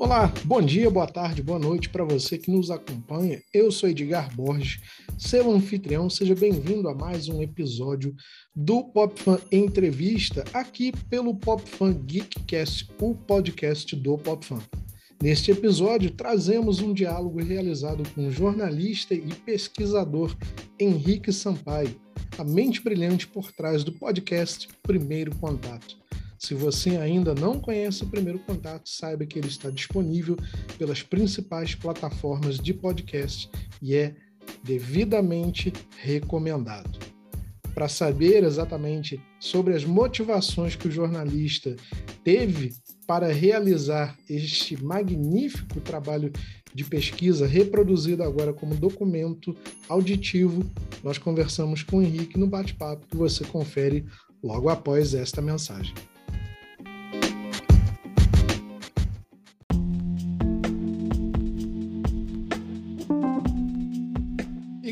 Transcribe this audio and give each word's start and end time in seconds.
Olá, 0.00 0.32
bom 0.46 0.62
dia, 0.62 0.90
boa 0.90 1.06
tarde, 1.06 1.42
boa 1.42 1.58
noite 1.58 1.90
para 1.90 2.02
você 2.04 2.38
que 2.38 2.50
nos 2.50 2.70
acompanha. 2.70 3.42
Eu 3.52 3.70
sou 3.70 3.86
Edgar 3.86 4.34
Borges, 4.34 4.80
seu 5.18 5.50
anfitrião. 5.50 6.08
Seja 6.08 6.34
bem-vindo 6.34 6.88
a 6.88 6.94
mais 6.94 7.28
um 7.28 7.42
episódio 7.42 8.16
do 8.56 8.82
Pop 8.82 9.20
Fan 9.20 9.38
Entrevista, 9.52 10.42
aqui 10.54 10.90
pelo 11.10 11.34
Pop 11.34 11.62
Fan 11.68 11.92
Geekcast, 11.92 12.90
o 12.98 13.14
podcast 13.14 13.94
do 13.94 14.16
Pop 14.16 14.42
Fan. 14.42 14.62
Neste 15.22 15.50
episódio, 15.50 16.10
trazemos 16.12 16.80
um 16.80 16.94
diálogo 16.94 17.38
realizado 17.38 18.02
com 18.14 18.26
o 18.26 18.32
jornalista 18.32 19.12
e 19.12 19.28
pesquisador 19.44 20.34
Henrique 20.78 21.30
Sampaio, 21.30 21.94
a 22.38 22.42
mente 22.42 22.80
brilhante 22.80 23.28
por 23.28 23.52
trás 23.52 23.84
do 23.84 23.92
podcast 23.92 24.66
Primeiro 24.82 25.36
Contato. 25.36 25.99
Se 26.40 26.54
você 26.54 26.96
ainda 26.96 27.34
não 27.34 27.60
conhece 27.60 28.02
o 28.02 28.06
Primeiro 28.06 28.38
Contato, 28.38 28.88
saiba 28.88 29.26
que 29.26 29.38
ele 29.38 29.48
está 29.48 29.68
disponível 29.68 30.38
pelas 30.78 31.02
principais 31.02 31.74
plataformas 31.74 32.56
de 32.56 32.72
podcast 32.72 33.50
e 33.82 33.94
é 33.94 34.16
devidamente 34.64 35.70
recomendado. 35.98 36.98
Para 37.74 37.88
saber 37.88 38.42
exatamente 38.42 39.22
sobre 39.38 39.74
as 39.74 39.84
motivações 39.84 40.74
que 40.74 40.88
o 40.88 40.90
jornalista 40.90 41.76
teve 42.24 42.72
para 43.06 43.30
realizar 43.30 44.18
este 44.26 44.82
magnífico 44.82 45.78
trabalho 45.82 46.32
de 46.74 46.84
pesquisa, 46.84 47.46
reproduzido 47.46 48.22
agora 48.22 48.54
como 48.54 48.74
documento 48.74 49.54
auditivo, 49.90 50.64
nós 51.04 51.18
conversamos 51.18 51.82
com 51.82 51.98
o 51.98 52.02
Henrique 52.02 52.38
no 52.38 52.46
bate-papo 52.46 53.06
que 53.08 53.16
você 53.16 53.44
confere 53.44 54.06
logo 54.42 54.70
após 54.70 55.12
esta 55.12 55.42
mensagem. 55.42 55.92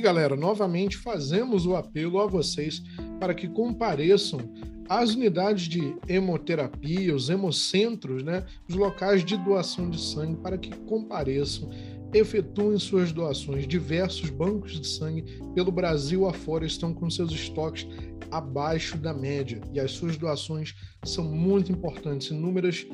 Galera, 0.09 0.35
novamente 0.35 0.97
fazemos 0.97 1.67
o 1.67 1.77
apelo 1.77 2.19
a 2.19 2.27
vocês 2.27 2.83
para 3.21 3.35
que 3.35 3.47
compareçam 3.47 4.41
às 4.89 5.15
unidades 5.15 5.69
de 5.69 5.95
hemoterapia, 6.09 7.15
os 7.15 7.29
hemocentros, 7.29 8.23
né, 8.23 8.47
os 8.67 8.75
locais 8.75 9.23
de 9.23 9.37
doação 9.37 9.91
de 9.91 10.01
sangue, 10.01 10.41
para 10.41 10.57
que 10.57 10.75
compareçam, 10.87 11.69
efetuem 12.15 12.79
suas 12.79 13.13
doações. 13.13 13.69
Diversos 13.69 14.31
bancos 14.31 14.81
de 14.81 14.87
sangue 14.87 15.27
pelo 15.55 15.71
Brasil 15.71 16.27
afora 16.27 16.65
estão 16.65 16.95
com 16.95 17.11
seus 17.11 17.31
estoques 17.31 17.87
abaixo 18.31 18.97
da 18.97 19.13
média 19.13 19.61
e 19.75 19.79
as 19.79 19.91
suas 19.91 20.17
doações 20.17 20.75
são 21.05 21.25
muito 21.25 21.71
importantes. 21.71 22.29
Inúmeros 22.29 22.87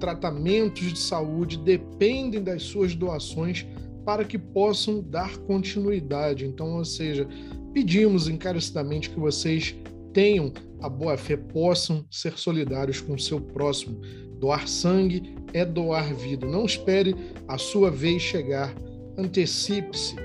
tratamentos 0.00 0.90
de 0.90 0.98
saúde 0.98 1.58
dependem 1.58 2.42
das 2.42 2.62
suas 2.62 2.94
doações 2.94 3.66
para 4.04 4.24
que 4.24 4.38
possam 4.38 5.02
dar 5.02 5.36
continuidade. 5.38 6.46
Então, 6.46 6.76
ou 6.76 6.84
seja, 6.84 7.26
pedimos 7.72 8.28
encarecidamente 8.28 9.10
que 9.10 9.18
vocês 9.18 9.74
tenham 10.12 10.52
a 10.80 10.88
boa 10.88 11.16
fé, 11.16 11.36
possam 11.36 12.04
ser 12.10 12.36
solidários 12.36 13.00
com 13.00 13.14
o 13.14 13.18
seu 13.18 13.40
próximo. 13.40 14.00
Doar 14.38 14.66
sangue 14.66 15.36
é 15.52 15.64
doar 15.64 16.12
vida. 16.14 16.46
Não 16.46 16.64
espere 16.64 17.14
a 17.46 17.56
sua 17.56 17.90
vez 17.90 18.20
chegar. 18.20 18.74
Antecipe-se. 19.16 20.16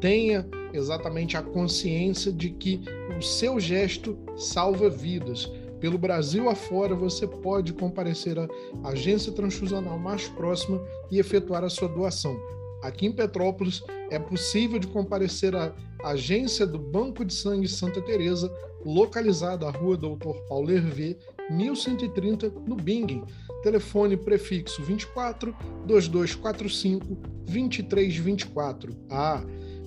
Tenha 0.00 0.48
exatamente 0.72 1.36
a 1.36 1.42
consciência 1.42 2.32
de 2.32 2.50
que 2.50 2.80
o 3.18 3.22
seu 3.22 3.60
gesto 3.60 4.18
salva 4.36 4.88
vidas. 4.88 5.50
Pelo 5.78 5.98
Brasil 5.98 6.48
afora, 6.48 6.94
você 6.94 7.26
pode 7.26 7.72
comparecer 7.72 8.38
à 8.38 8.48
agência 8.84 9.32
transfusional 9.32 9.98
mais 9.98 10.28
próxima 10.28 10.80
e 11.10 11.18
efetuar 11.18 11.64
a 11.64 11.68
sua 11.68 11.88
doação. 11.88 12.38
Aqui 12.82 13.06
em 13.06 13.12
Petrópolis 13.12 13.82
é 14.10 14.18
possível 14.18 14.78
de 14.78 14.86
comparecer 14.86 15.54
à 15.54 15.72
agência 16.04 16.66
do 16.66 16.78
Banco 16.78 17.24
de 17.24 17.34
Sangue 17.34 17.68
Santa 17.68 18.00
Teresa, 18.00 18.50
localizada 18.84 19.66
à 19.66 19.70
Rua 19.70 19.96
Doutor 19.96 20.36
Paulo 20.48 20.70
Hervé, 20.70 21.16
1130, 21.50 22.50
no 22.66 22.76
Bingen. 22.76 23.24
Telefone 23.62 24.16
prefixo 24.16 24.82
24 24.82 25.54
2245 25.86 27.06
2324. 27.44 28.96
Ah, 29.10 29.42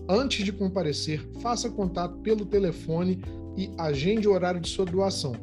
antes 0.08 0.46
de 0.46 0.52
comparecer, 0.52 1.28
faça 1.42 1.70
contato 1.70 2.18
pelo 2.20 2.46
telefone 2.46 3.24
e 3.58 3.72
agende 3.78 4.28
o 4.28 4.34
horário 4.34 4.62
de 4.62 4.70
sua 4.70 4.86
doação. 4.86 5.34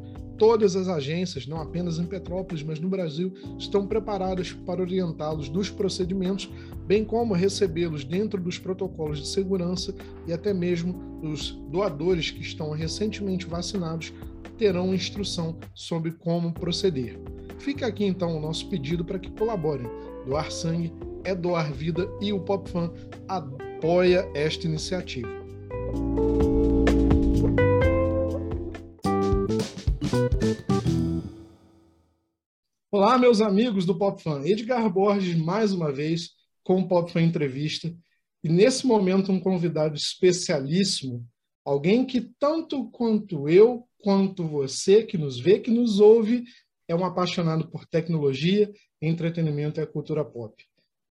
Todas 0.41 0.75
as 0.75 0.87
agências, 0.87 1.45
não 1.45 1.61
apenas 1.61 1.99
em 1.99 2.05
Petrópolis, 2.07 2.63
mas 2.63 2.79
no 2.79 2.89
Brasil, 2.89 3.31
estão 3.59 3.85
preparadas 3.85 4.51
para 4.51 4.81
orientá-los 4.81 5.47
dos 5.47 5.69
procedimentos, 5.69 6.49
bem 6.87 7.05
como 7.05 7.35
recebê-los 7.35 8.03
dentro 8.03 8.41
dos 8.41 8.57
protocolos 8.57 9.19
de 9.19 9.27
segurança 9.27 9.93
e 10.25 10.33
até 10.33 10.51
mesmo 10.51 10.99
os 11.21 11.51
doadores 11.69 12.31
que 12.31 12.41
estão 12.41 12.71
recentemente 12.71 13.45
vacinados 13.45 14.11
terão 14.57 14.95
instrução 14.95 15.57
sobre 15.75 16.09
como 16.09 16.51
proceder. 16.51 17.19
Fica 17.59 17.85
aqui 17.85 18.03
então 18.03 18.35
o 18.35 18.41
nosso 18.41 18.67
pedido 18.67 19.05
para 19.05 19.19
que 19.19 19.29
colaborem. 19.29 19.85
Doar 20.25 20.51
sangue 20.51 20.91
é 21.23 21.35
doar 21.35 21.71
vida 21.71 22.09
e 22.19 22.33
o 22.33 22.39
PopFan 22.39 22.91
apoia 23.27 24.27
esta 24.33 24.65
iniciativa. 24.65 25.29
Olá, 33.01 33.17
meus 33.17 33.41
amigos 33.41 33.83
do 33.83 33.97
Pop 33.97 34.21
Fan. 34.21 34.45
Edgar 34.45 34.87
Borges, 34.87 35.35
mais 35.35 35.73
uma 35.73 35.91
vez, 35.91 36.35
com 36.63 36.81
o 36.81 36.87
Pop 36.87 37.11
Fan 37.11 37.23
Entrevista. 37.23 37.91
E 38.43 38.47
nesse 38.47 38.85
momento, 38.85 39.31
um 39.31 39.39
convidado 39.39 39.95
especialíssimo, 39.95 41.27
alguém 41.65 42.05
que 42.05 42.21
tanto 42.37 42.91
quanto 42.91 43.49
eu, 43.49 43.87
quanto 44.03 44.47
você 44.47 45.01
que 45.01 45.17
nos 45.17 45.39
vê, 45.39 45.57
que 45.57 45.71
nos 45.71 45.99
ouve, 45.99 46.43
é 46.87 46.93
um 46.93 47.03
apaixonado 47.03 47.67
por 47.71 47.87
tecnologia, 47.87 48.71
entretenimento 49.01 49.79
e 49.79 49.83
a 49.83 49.87
cultura 49.87 50.23
pop. 50.23 50.63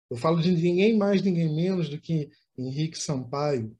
Eu 0.09 0.15
falo 0.15 0.41
de 0.41 0.51
ninguém 0.53 0.97
mais, 0.97 1.21
ninguém 1.21 1.53
menos 1.53 1.89
do 1.89 1.99
que 1.99 2.29
Henrique 2.57 2.97
Sampaio, 2.97 3.75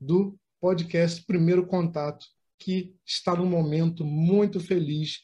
do 0.00 0.36
podcast 0.60 1.24
Primeiro 1.24 1.64
Contato, 1.64 2.26
que 2.58 2.92
está 3.06 3.36
num 3.36 3.46
momento 3.46 4.04
muito 4.04 4.58
feliz 4.58 5.20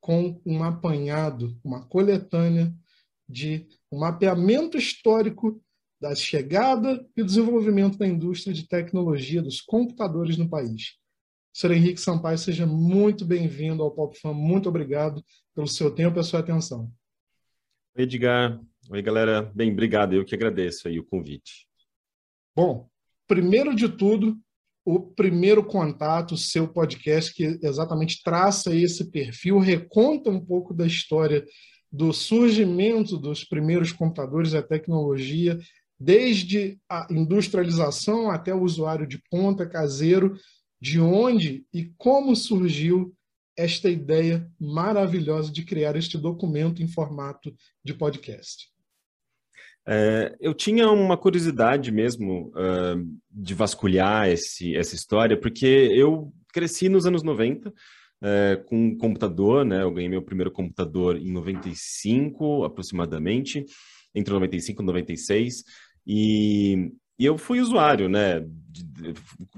com 0.00 0.40
um 0.44 0.62
apanhado, 0.62 1.58
uma 1.62 1.86
coletânea 1.86 2.74
de 3.28 3.66
um 3.92 3.98
mapeamento 3.98 4.76
histórico 4.76 5.62
da 6.00 6.14
chegada 6.14 7.06
e 7.16 7.22
desenvolvimento 7.22 7.98
da 7.98 8.06
indústria 8.06 8.54
de 8.54 8.66
tecnologia 8.66 9.42
dos 9.42 9.60
computadores 9.60 10.38
no 10.38 10.48
país. 10.48 10.98
Sr. 11.52 11.72
Henrique 11.72 12.00
Sampaio, 12.00 12.38
seja 12.38 12.64
muito 12.64 13.24
bem-vindo 13.24 13.82
ao 13.82 13.90
PopFan. 13.90 14.32
Muito 14.32 14.68
obrigado 14.68 15.22
pelo 15.54 15.66
seu 15.66 15.90
tempo 15.90 16.18
e 16.18 16.20
a 16.20 16.22
sua 16.22 16.40
atenção. 16.40 16.90
Oi, 17.96 18.04
Edgar. 18.04 18.60
Oi, 18.88 19.02
galera. 19.02 19.42
Bem, 19.54 19.72
obrigado. 19.72 20.14
Eu 20.14 20.24
que 20.24 20.34
agradeço 20.34 20.88
aí 20.88 20.98
o 20.98 21.04
convite. 21.04 21.68
Bom, 22.54 22.88
primeiro 23.26 23.74
de 23.74 23.88
tudo, 23.88 24.38
o 24.94 25.00
primeiro 25.00 25.64
contato, 25.64 26.36
seu 26.36 26.66
podcast, 26.68 27.32
que 27.32 27.58
exatamente 27.62 28.22
traça 28.22 28.74
esse 28.74 29.10
perfil, 29.10 29.58
reconta 29.58 30.30
um 30.30 30.40
pouco 30.44 30.74
da 30.74 30.86
história 30.86 31.44
do 31.92 32.12
surgimento 32.12 33.16
dos 33.16 33.44
primeiros 33.44 33.92
computadores, 33.92 34.54
a 34.54 34.62
tecnologia, 34.62 35.58
desde 35.98 36.78
a 36.88 37.06
industrialização 37.10 38.30
até 38.30 38.54
o 38.54 38.62
usuário 38.62 39.06
de 39.06 39.20
ponta 39.30 39.66
caseiro, 39.66 40.36
de 40.80 41.00
onde 41.00 41.64
e 41.74 41.92
como 41.98 42.34
surgiu 42.34 43.14
esta 43.56 43.90
ideia 43.90 44.50
maravilhosa 44.58 45.52
de 45.52 45.64
criar 45.64 45.96
este 45.96 46.16
documento 46.16 46.82
em 46.82 46.88
formato 46.88 47.54
de 47.84 47.92
podcast. 47.92 48.70
É, 49.92 50.36
eu 50.38 50.54
tinha 50.54 50.88
uma 50.88 51.16
curiosidade 51.16 51.90
mesmo 51.90 52.52
uh, 52.54 53.18
de 53.28 53.54
vasculhar 53.54 54.28
esse, 54.28 54.76
essa 54.76 54.94
história, 54.94 55.36
porque 55.36 55.66
eu 55.66 56.32
cresci 56.52 56.88
nos 56.88 57.06
anos 57.06 57.24
90 57.24 57.74
é, 58.22 58.62
com 58.66 58.76
um 58.76 58.96
computador, 58.96 59.64
né? 59.64 59.82
Eu 59.82 59.90
ganhei 59.90 60.08
meu 60.08 60.22
primeiro 60.22 60.52
computador 60.52 61.16
em 61.16 61.32
95, 61.32 62.62
aproximadamente, 62.62 63.64
entre 64.14 64.32
95 64.32 64.80
e 64.80 64.86
96, 64.86 65.64
e, 66.06 66.92
e 67.18 67.24
eu 67.24 67.36
fui 67.36 67.60
usuário, 67.60 68.08
né? 68.08 68.46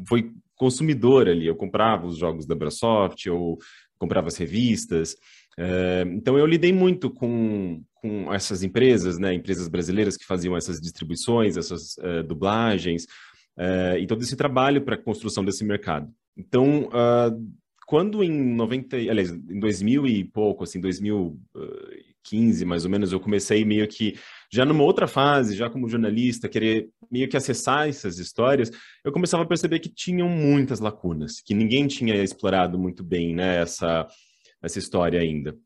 Fui 0.08 0.32
consumidor 0.56 1.28
ali, 1.28 1.46
eu 1.46 1.56
comprava 1.56 2.06
os 2.06 2.16
jogos 2.16 2.46
da 2.46 2.54
Microsoft, 2.54 3.26
eu 3.26 3.58
comprava 3.98 4.28
as 4.28 4.36
revistas, 4.36 5.16
então 6.14 6.38
eu 6.38 6.46
lidei 6.46 6.72
muito 6.72 7.10
com, 7.10 7.82
com 8.02 8.34
essas 8.34 8.64
empresas, 8.64 9.16
né, 9.16 9.32
empresas 9.32 9.68
brasileiras 9.68 10.16
que 10.16 10.26
faziam 10.26 10.56
essas 10.56 10.80
distribuições, 10.80 11.56
essas 11.56 11.96
uh, 11.98 12.24
dublagens, 12.26 13.04
uh, 13.56 13.96
e 13.96 14.06
todo 14.08 14.22
esse 14.22 14.34
trabalho 14.34 14.82
para 14.82 14.96
a 14.96 15.02
construção 15.02 15.44
desse 15.44 15.64
mercado. 15.64 16.12
Então, 16.36 16.86
uh, 16.86 17.52
quando 17.86 18.24
em 18.24 18.32
90, 18.32 18.96
aliás, 18.96 19.30
em 19.30 19.60
2000 19.60 20.06
e 20.06 20.24
pouco, 20.24 20.64
assim, 20.64 20.80
2015 20.80 22.64
mais 22.64 22.84
ou 22.84 22.90
menos, 22.90 23.12
eu 23.12 23.20
comecei 23.20 23.64
meio 23.64 23.86
que 23.86 24.18
já 24.50 24.64
numa 24.64 24.82
outra 24.82 25.06
fase, 25.06 25.54
já 25.54 25.70
como 25.70 25.88
jornalista, 25.88 26.48
querer 26.48 26.88
meio 27.10 27.28
que 27.28 27.36
acessar 27.36 27.88
essas 27.88 28.18
histórias, 28.18 28.70
eu 29.04 29.12
começava 29.12 29.44
a 29.44 29.46
perceber 29.46 29.78
que 29.78 29.88
tinham 29.88 30.28
muitas 30.28 30.80
lacunas, 30.80 31.40
que 31.40 31.54
ninguém 31.54 31.86
tinha 31.86 32.20
explorado 32.22 32.78
muito 32.78 33.04
bem, 33.04 33.34
né, 33.34 33.62
essa, 33.62 34.08
essa 34.60 34.78
história 34.78 35.20
ainda. 35.20 35.56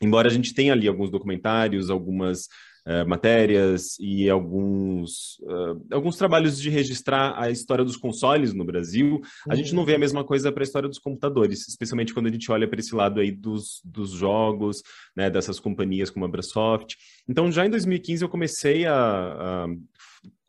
Embora 0.00 0.28
a 0.28 0.32
gente 0.32 0.54
tenha 0.54 0.72
ali 0.72 0.86
alguns 0.86 1.10
documentários, 1.10 1.90
algumas 1.90 2.46
uh, 2.86 3.08
matérias 3.08 3.96
e 3.98 4.30
alguns, 4.30 5.38
uh, 5.40 5.84
alguns 5.90 6.16
trabalhos 6.16 6.60
de 6.60 6.70
registrar 6.70 7.34
a 7.36 7.50
história 7.50 7.84
dos 7.84 7.96
consoles 7.96 8.54
no 8.54 8.64
Brasil, 8.64 9.16
uhum. 9.16 9.22
a 9.48 9.54
gente 9.54 9.74
não 9.74 9.84
vê 9.84 9.96
a 9.96 9.98
mesma 9.98 10.24
coisa 10.24 10.52
para 10.52 10.62
a 10.62 10.64
história 10.64 10.88
dos 10.88 10.98
computadores, 10.98 11.66
especialmente 11.68 12.14
quando 12.14 12.26
a 12.26 12.30
gente 12.30 12.50
olha 12.50 12.68
para 12.68 12.80
esse 12.80 12.94
lado 12.94 13.20
aí 13.20 13.30
dos, 13.30 13.80
dos 13.84 14.10
jogos, 14.10 14.82
né, 15.16 15.28
dessas 15.28 15.58
companhias 15.58 16.10
como 16.10 16.24
a 16.24 16.28
Microsoft. 16.28 16.94
Então, 17.28 17.50
já 17.50 17.66
em 17.66 17.70
2015 17.70 18.22
eu 18.22 18.28
comecei 18.28 18.86
a, 18.86 18.94
a 18.94 19.66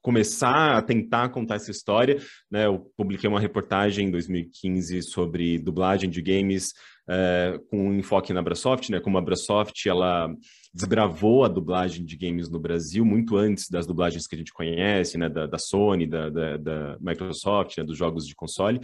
começar 0.01 0.77
a 0.77 0.81
tentar 0.81 1.29
contar 1.29 1.55
essa 1.55 1.71
história. 1.71 2.17
Né? 2.49 2.65
Eu 2.65 2.91
publiquei 2.95 3.29
uma 3.29 3.39
reportagem 3.39 4.07
em 4.07 4.11
2015 4.11 5.01
sobre 5.01 5.57
dublagem 5.57 6.09
de 6.09 6.21
games 6.21 6.73
é, 7.09 7.59
com 7.69 7.89
um 7.89 7.97
enfoque 7.97 8.31
na 8.31 8.39
Abrasoft, 8.39 8.91
né? 8.91 8.99
Como 8.99 9.17
a 9.17 9.21
Abrasoft 9.21 9.83
ela 9.87 10.31
desbravou 10.71 11.43
a 11.43 11.47
dublagem 11.47 12.05
de 12.05 12.15
games 12.15 12.49
no 12.49 12.59
Brasil 12.59 13.03
muito 13.03 13.35
antes 13.35 13.67
das 13.67 13.87
dublagens 13.87 14.27
que 14.27 14.35
a 14.35 14.37
gente 14.37 14.53
conhece, 14.53 15.17
né? 15.17 15.27
Da, 15.27 15.47
da 15.47 15.57
Sony, 15.57 16.05
da, 16.05 16.29
da, 16.29 16.57
da 16.57 16.97
Microsoft, 17.01 17.77
né? 17.77 17.83
dos 17.83 17.97
jogos 17.97 18.27
de 18.27 18.35
console. 18.35 18.79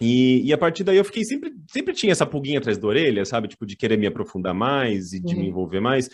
E, 0.00 0.42
e, 0.46 0.52
a 0.52 0.58
partir 0.58 0.84
daí 0.84 0.96
eu 0.96 1.04
fiquei 1.04 1.24
sempre, 1.24 1.52
sempre 1.70 1.92
tinha 1.92 2.12
essa 2.12 2.24
pulguinha 2.24 2.60
atrás 2.60 2.78
da 2.78 2.86
orelha, 2.86 3.24
sabe? 3.26 3.48
Tipo, 3.48 3.66
de 3.66 3.76
querer 3.76 3.98
me 3.98 4.06
aprofundar 4.06 4.54
mais 4.54 5.12
e 5.12 5.20
de 5.20 5.34
uhum. 5.34 5.40
me 5.40 5.48
envolver 5.48 5.80
mais. 5.80 6.08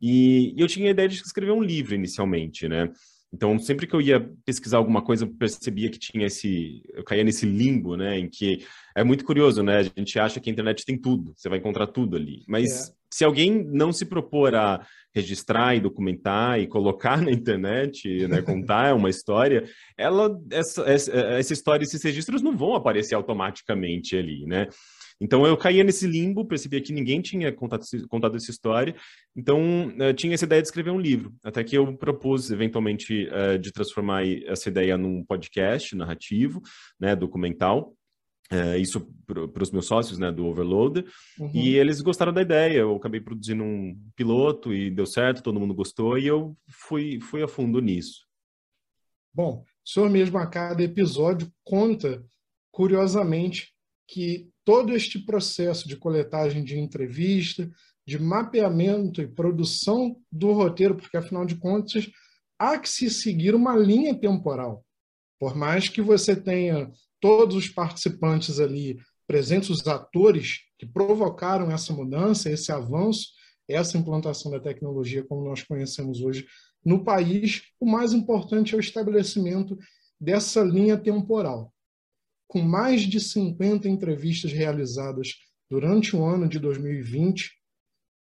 E, 0.00 0.54
e 0.56 0.60
eu 0.60 0.68
tinha 0.68 0.88
a 0.88 0.90
ideia 0.90 1.08
de 1.08 1.16
escrever 1.16 1.52
um 1.52 1.62
livro 1.62 1.94
inicialmente, 1.94 2.68
né? 2.68 2.90
Então, 3.32 3.58
sempre 3.58 3.86
que 3.86 3.94
eu 3.94 4.00
ia 4.00 4.28
pesquisar 4.44 4.78
alguma 4.78 5.02
coisa, 5.02 5.24
eu 5.24 5.28
percebia 5.28 5.88
que 5.88 5.98
tinha 5.98 6.26
esse. 6.26 6.82
Eu 6.92 7.04
caía 7.04 7.22
nesse 7.22 7.46
limbo, 7.46 7.96
né? 7.96 8.18
Em 8.18 8.28
que 8.28 8.64
é 8.94 9.04
muito 9.04 9.24
curioso, 9.24 9.62
né? 9.62 9.78
A 9.78 9.82
gente 9.82 10.18
acha 10.18 10.40
que 10.40 10.50
a 10.50 10.52
internet 10.52 10.84
tem 10.84 10.98
tudo, 10.98 11.32
você 11.36 11.48
vai 11.48 11.58
encontrar 11.58 11.86
tudo 11.86 12.16
ali. 12.16 12.42
Mas 12.48 12.88
é. 12.88 12.92
se 13.08 13.24
alguém 13.24 13.64
não 13.64 13.92
se 13.92 14.04
propor 14.04 14.54
a 14.56 14.84
registrar 15.14 15.76
e 15.76 15.80
documentar 15.80 16.60
e 16.60 16.66
colocar 16.66 17.20
na 17.20 17.30
internet, 17.30 18.26
né, 18.28 18.42
contar 18.42 18.94
uma 18.94 19.10
história, 19.10 19.64
ela, 19.96 20.40
essa, 20.50 20.82
essa, 20.82 21.12
essa 21.12 21.52
história, 21.52 21.84
esses 21.84 22.02
registros 22.02 22.42
não 22.42 22.56
vão 22.56 22.74
aparecer 22.74 23.14
automaticamente 23.14 24.16
ali, 24.16 24.44
né? 24.44 24.66
Então 25.20 25.46
eu 25.46 25.56
caía 25.56 25.84
nesse 25.84 26.06
limbo, 26.06 26.46
percebia 26.46 26.80
que 26.80 26.92
ninguém 26.92 27.20
tinha 27.20 27.52
contado, 27.52 27.84
contado 28.08 28.36
essa 28.36 28.50
história, 28.50 28.96
então 29.36 29.92
eu 29.98 30.14
tinha 30.14 30.32
essa 30.32 30.46
ideia 30.46 30.62
de 30.62 30.68
escrever 30.68 30.90
um 30.90 31.00
livro. 31.00 31.34
Até 31.44 31.62
que 31.62 31.76
eu 31.76 31.94
propus, 31.96 32.50
eventualmente, 32.50 33.28
uh, 33.28 33.58
de 33.58 33.70
transformar 33.70 34.26
essa 34.26 34.68
ideia 34.70 34.96
num 34.96 35.22
podcast 35.24 35.94
narrativo, 35.94 36.62
né, 36.98 37.14
documental. 37.14 37.94
Uh, 38.52 38.76
isso 38.78 39.08
para 39.26 39.62
os 39.62 39.70
meus 39.70 39.86
sócios 39.86 40.18
né, 40.18 40.32
do 40.32 40.44
Overload, 40.46 41.04
uhum. 41.38 41.52
e 41.54 41.76
eles 41.76 42.00
gostaram 42.00 42.32
da 42.32 42.42
ideia. 42.42 42.78
Eu 42.78 42.96
acabei 42.96 43.20
produzindo 43.20 43.62
um 43.62 43.96
piloto 44.16 44.74
e 44.74 44.90
deu 44.90 45.06
certo, 45.06 45.42
todo 45.42 45.60
mundo 45.60 45.72
gostou, 45.72 46.18
e 46.18 46.26
eu 46.26 46.56
fui, 46.68 47.20
fui 47.20 47.42
a 47.44 47.48
fundo 47.48 47.80
nisso. 47.80 48.26
Bom, 49.32 49.62
o 49.62 49.88
senhor 49.88 50.10
mesmo 50.10 50.36
a 50.38 50.48
cada 50.48 50.82
episódio 50.82 51.52
conta, 51.62 52.24
curiosamente, 52.72 53.72
que 54.08 54.50
todo 54.70 54.94
este 54.94 55.18
processo 55.18 55.88
de 55.88 55.96
coletagem 55.96 56.62
de 56.62 56.78
entrevista, 56.78 57.68
de 58.06 58.20
mapeamento 58.20 59.20
e 59.20 59.26
produção 59.26 60.16
do 60.30 60.52
roteiro, 60.52 60.94
porque 60.94 61.16
afinal 61.16 61.44
de 61.44 61.56
contas 61.56 62.08
há 62.56 62.78
que 62.78 62.88
se 62.88 63.10
seguir 63.10 63.52
uma 63.52 63.76
linha 63.76 64.14
temporal. 64.14 64.86
Por 65.40 65.56
mais 65.56 65.88
que 65.88 66.00
você 66.00 66.36
tenha 66.36 66.88
todos 67.18 67.56
os 67.56 67.68
participantes 67.68 68.60
ali 68.60 68.96
presentes, 69.26 69.70
os 69.70 69.84
atores 69.88 70.60
que 70.78 70.86
provocaram 70.86 71.68
essa 71.72 71.92
mudança, 71.92 72.48
esse 72.48 72.70
avanço, 72.70 73.26
essa 73.68 73.98
implantação 73.98 74.52
da 74.52 74.60
tecnologia 74.60 75.24
como 75.24 75.44
nós 75.44 75.64
conhecemos 75.64 76.20
hoje 76.20 76.46
no 76.84 77.02
país, 77.02 77.62
o 77.80 77.86
mais 77.86 78.12
importante 78.12 78.72
é 78.72 78.76
o 78.76 78.80
estabelecimento 78.80 79.76
dessa 80.20 80.62
linha 80.62 80.96
temporal 80.96 81.74
com 82.50 82.60
mais 82.60 83.02
de 83.02 83.20
50 83.20 83.88
entrevistas 83.88 84.52
realizadas 84.52 85.36
durante 85.70 86.16
o 86.16 86.24
ano 86.24 86.48
de 86.48 86.58
2020, 86.58 87.48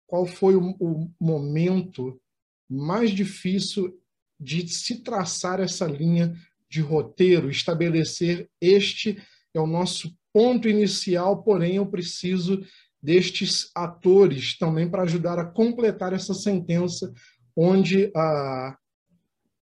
qual 0.09 0.27
foi 0.27 0.57
o, 0.57 0.75
o 0.81 1.09
momento 1.21 2.21
mais 2.69 3.13
difícil 3.13 3.97
de 4.39 4.67
se 4.67 5.05
traçar 5.05 5.61
essa 5.61 5.87
linha 5.87 6.37
de 6.69 6.81
roteiro, 6.81 7.49
estabelecer 7.49 8.51
este 8.61 9.23
é 9.55 9.61
o 9.61 9.69
nosso 9.69 10.13
ponto 10.33 10.69
inicial, 10.69 11.45
porém 11.45 11.77
eu 11.77 11.87
preciso 11.87 12.61
destes 13.01 13.71
atores 13.73 14.59
também 14.59 14.91
para 14.91 15.05
ajudar 15.05 15.39
a 15.39 15.47
completar 15.47 16.13
essa 16.13 16.35
sentença 16.35 17.15
onde 17.55 18.11
a, 18.17 18.77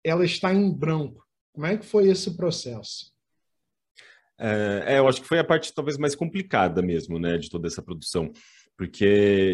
ela 0.04 0.26
está 0.26 0.52
em 0.52 0.68
branco. 0.72 1.24
Como 1.54 1.68
é 1.68 1.78
que 1.78 1.86
foi 1.86 2.10
esse 2.10 2.36
processo? 2.36 3.12
É, 4.42 4.98
eu 4.98 5.08
acho 5.08 5.22
que 5.22 5.28
foi 5.28 5.38
a 5.38 5.44
parte 5.44 5.74
talvez 5.74 5.98
mais 5.98 6.16
complicada 6.16 6.82
mesmo, 6.82 7.20
né, 7.20 7.38
de 7.38 7.50
toda 7.50 7.68
essa 7.68 7.82
produção. 7.82 8.32
Porque 8.76 9.06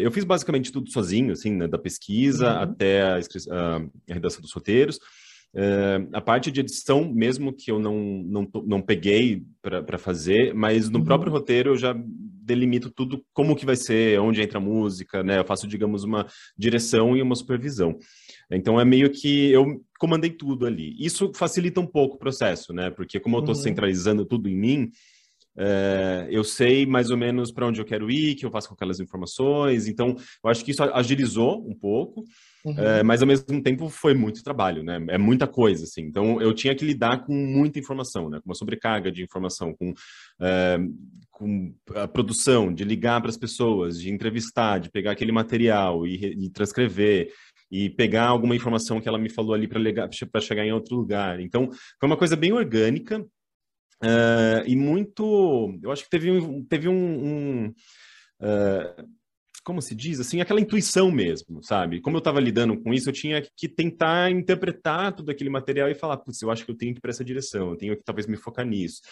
eu 0.02 0.10
fiz 0.10 0.24
basicamente 0.24 0.72
tudo 0.72 0.90
sozinho, 0.90 1.32
assim, 1.32 1.54
né, 1.54 1.68
da 1.68 1.76
pesquisa 1.76 2.50
uhum. 2.50 2.62
até 2.62 3.02
a, 3.02 3.16
a, 3.16 3.76
a, 3.76 4.14
redação 4.14 4.40
dos 4.40 4.52
roteiros. 4.52 4.98
É, 5.54 6.06
a 6.12 6.20
parte 6.20 6.50
de 6.50 6.60
edição, 6.60 7.10
mesmo 7.12 7.52
que 7.52 7.70
eu 7.70 7.78
não, 7.78 7.96
não, 8.24 8.48
não 8.66 8.82
peguei 8.82 9.44
para 9.62 9.98
fazer, 9.98 10.54
mas 10.54 10.88
no 10.88 10.98
uhum. 10.98 11.04
próprio 11.04 11.32
roteiro 11.32 11.70
eu 11.70 11.76
já 11.76 11.94
delimito 12.48 12.90
tudo 12.90 13.24
como 13.32 13.56
que 13.56 13.66
vai 13.66 13.76
ser, 13.76 14.18
onde 14.20 14.40
entra 14.40 14.58
a 14.58 14.60
música, 14.60 15.22
né? 15.22 15.38
Eu 15.38 15.44
faço, 15.44 15.66
digamos, 15.66 16.04
uma 16.04 16.26
direção 16.56 17.16
e 17.16 17.22
uma 17.22 17.34
supervisão. 17.34 17.98
Então 18.50 18.80
é 18.80 18.84
meio 18.84 19.10
que 19.10 19.50
eu 19.50 19.82
comandei 19.98 20.30
tudo 20.30 20.64
ali. 20.66 20.96
Isso 20.98 21.30
facilita 21.34 21.80
um 21.80 21.86
pouco 21.86 22.16
o 22.16 22.18
processo, 22.18 22.72
né? 22.72 22.90
Porque 22.90 23.20
como 23.20 23.36
eu 23.36 23.40
estou 23.40 23.54
uhum. 23.54 23.60
centralizando 23.60 24.24
tudo 24.24 24.48
em 24.48 24.56
mim, 24.56 24.90
é, 25.58 26.28
eu 26.30 26.44
sei 26.44 26.86
mais 26.86 27.10
ou 27.10 27.16
menos 27.16 27.50
para 27.50 27.66
onde 27.66 27.80
eu 27.80 27.84
quero 27.84 28.08
ir, 28.08 28.36
que 28.36 28.46
eu 28.46 28.50
faço 28.50 28.68
com 28.68 28.74
aquelas 28.74 29.00
informações. 29.00 29.88
Então, 29.88 30.14
eu 30.44 30.50
acho 30.50 30.64
que 30.64 30.70
isso 30.70 30.82
agilizou 30.84 31.68
um 31.68 31.74
pouco, 31.74 32.24
uhum. 32.64 32.78
é, 32.78 33.02
mas 33.02 33.20
ao 33.20 33.26
mesmo 33.26 33.60
tempo 33.60 33.88
foi 33.88 34.14
muito 34.14 34.44
trabalho, 34.44 34.84
né? 34.84 35.04
É 35.08 35.18
muita 35.18 35.48
coisa, 35.48 35.82
assim. 35.82 36.02
Então, 36.02 36.40
eu 36.40 36.54
tinha 36.54 36.74
que 36.76 36.84
lidar 36.84 37.24
com 37.24 37.34
muita 37.34 37.80
informação, 37.80 38.30
né? 38.30 38.38
Com 38.38 38.50
uma 38.50 38.54
sobrecarga 38.54 39.10
de 39.10 39.24
informação, 39.24 39.74
com, 39.74 39.92
é, 40.40 40.78
com 41.32 41.74
a 41.96 42.06
produção, 42.06 42.72
de 42.72 42.84
ligar 42.84 43.20
para 43.20 43.30
as 43.30 43.36
pessoas, 43.36 44.00
de 44.00 44.10
entrevistar, 44.10 44.78
de 44.78 44.90
pegar 44.90 45.10
aquele 45.10 45.32
material 45.32 46.06
e, 46.06 46.44
e 46.44 46.50
transcrever 46.50 47.32
e 47.70 47.90
pegar 47.90 48.28
alguma 48.28 48.56
informação 48.56 49.00
que 49.00 49.08
ela 49.08 49.18
me 49.18 49.28
falou 49.28 49.52
ali 49.54 49.68
para 49.68 50.40
chegar 50.40 50.64
em 50.64 50.72
outro 50.72 50.96
lugar. 50.96 51.38
Então, 51.40 51.68
foi 51.98 52.08
uma 52.08 52.16
coisa 52.16 52.34
bem 52.34 52.52
orgânica 52.52 53.26
uh, 54.02 54.66
e 54.66 54.76
muito. 54.76 55.78
Eu 55.82 55.90
acho 55.90 56.04
que 56.04 56.10
teve, 56.10 56.30
um, 56.30 56.64
teve 56.64 56.88
um. 56.88 56.94
um 56.94 57.66
uh, 58.40 59.08
como 59.64 59.82
se 59.82 59.94
diz, 59.94 60.18
assim, 60.18 60.40
aquela 60.40 60.62
intuição 60.62 61.10
mesmo, 61.10 61.62
sabe? 61.62 62.00
Como 62.00 62.16
eu 62.16 62.20
estava 62.20 62.40
lidando 62.40 62.80
com 62.80 62.94
isso, 62.94 63.10
eu 63.10 63.12
tinha 63.12 63.42
que 63.54 63.68
tentar 63.68 64.30
interpretar 64.30 65.14
todo 65.14 65.28
aquele 65.30 65.50
material 65.50 65.90
e 65.90 65.94
falar, 65.94 66.16
putz, 66.16 66.40
eu 66.40 66.50
acho 66.50 66.64
que 66.64 66.70
eu 66.70 66.76
tenho 66.76 66.94
que 66.94 66.98
ir 66.98 67.02
para 67.02 67.10
essa 67.10 67.22
direção, 67.22 67.70
eu 67.70 67.76
tenho 67.76 67.94
que 67.94 68.02
talvez 68.02 68.26
me 68.26 68.38
focar 68.38 68.64
nisso. 68.64 69.02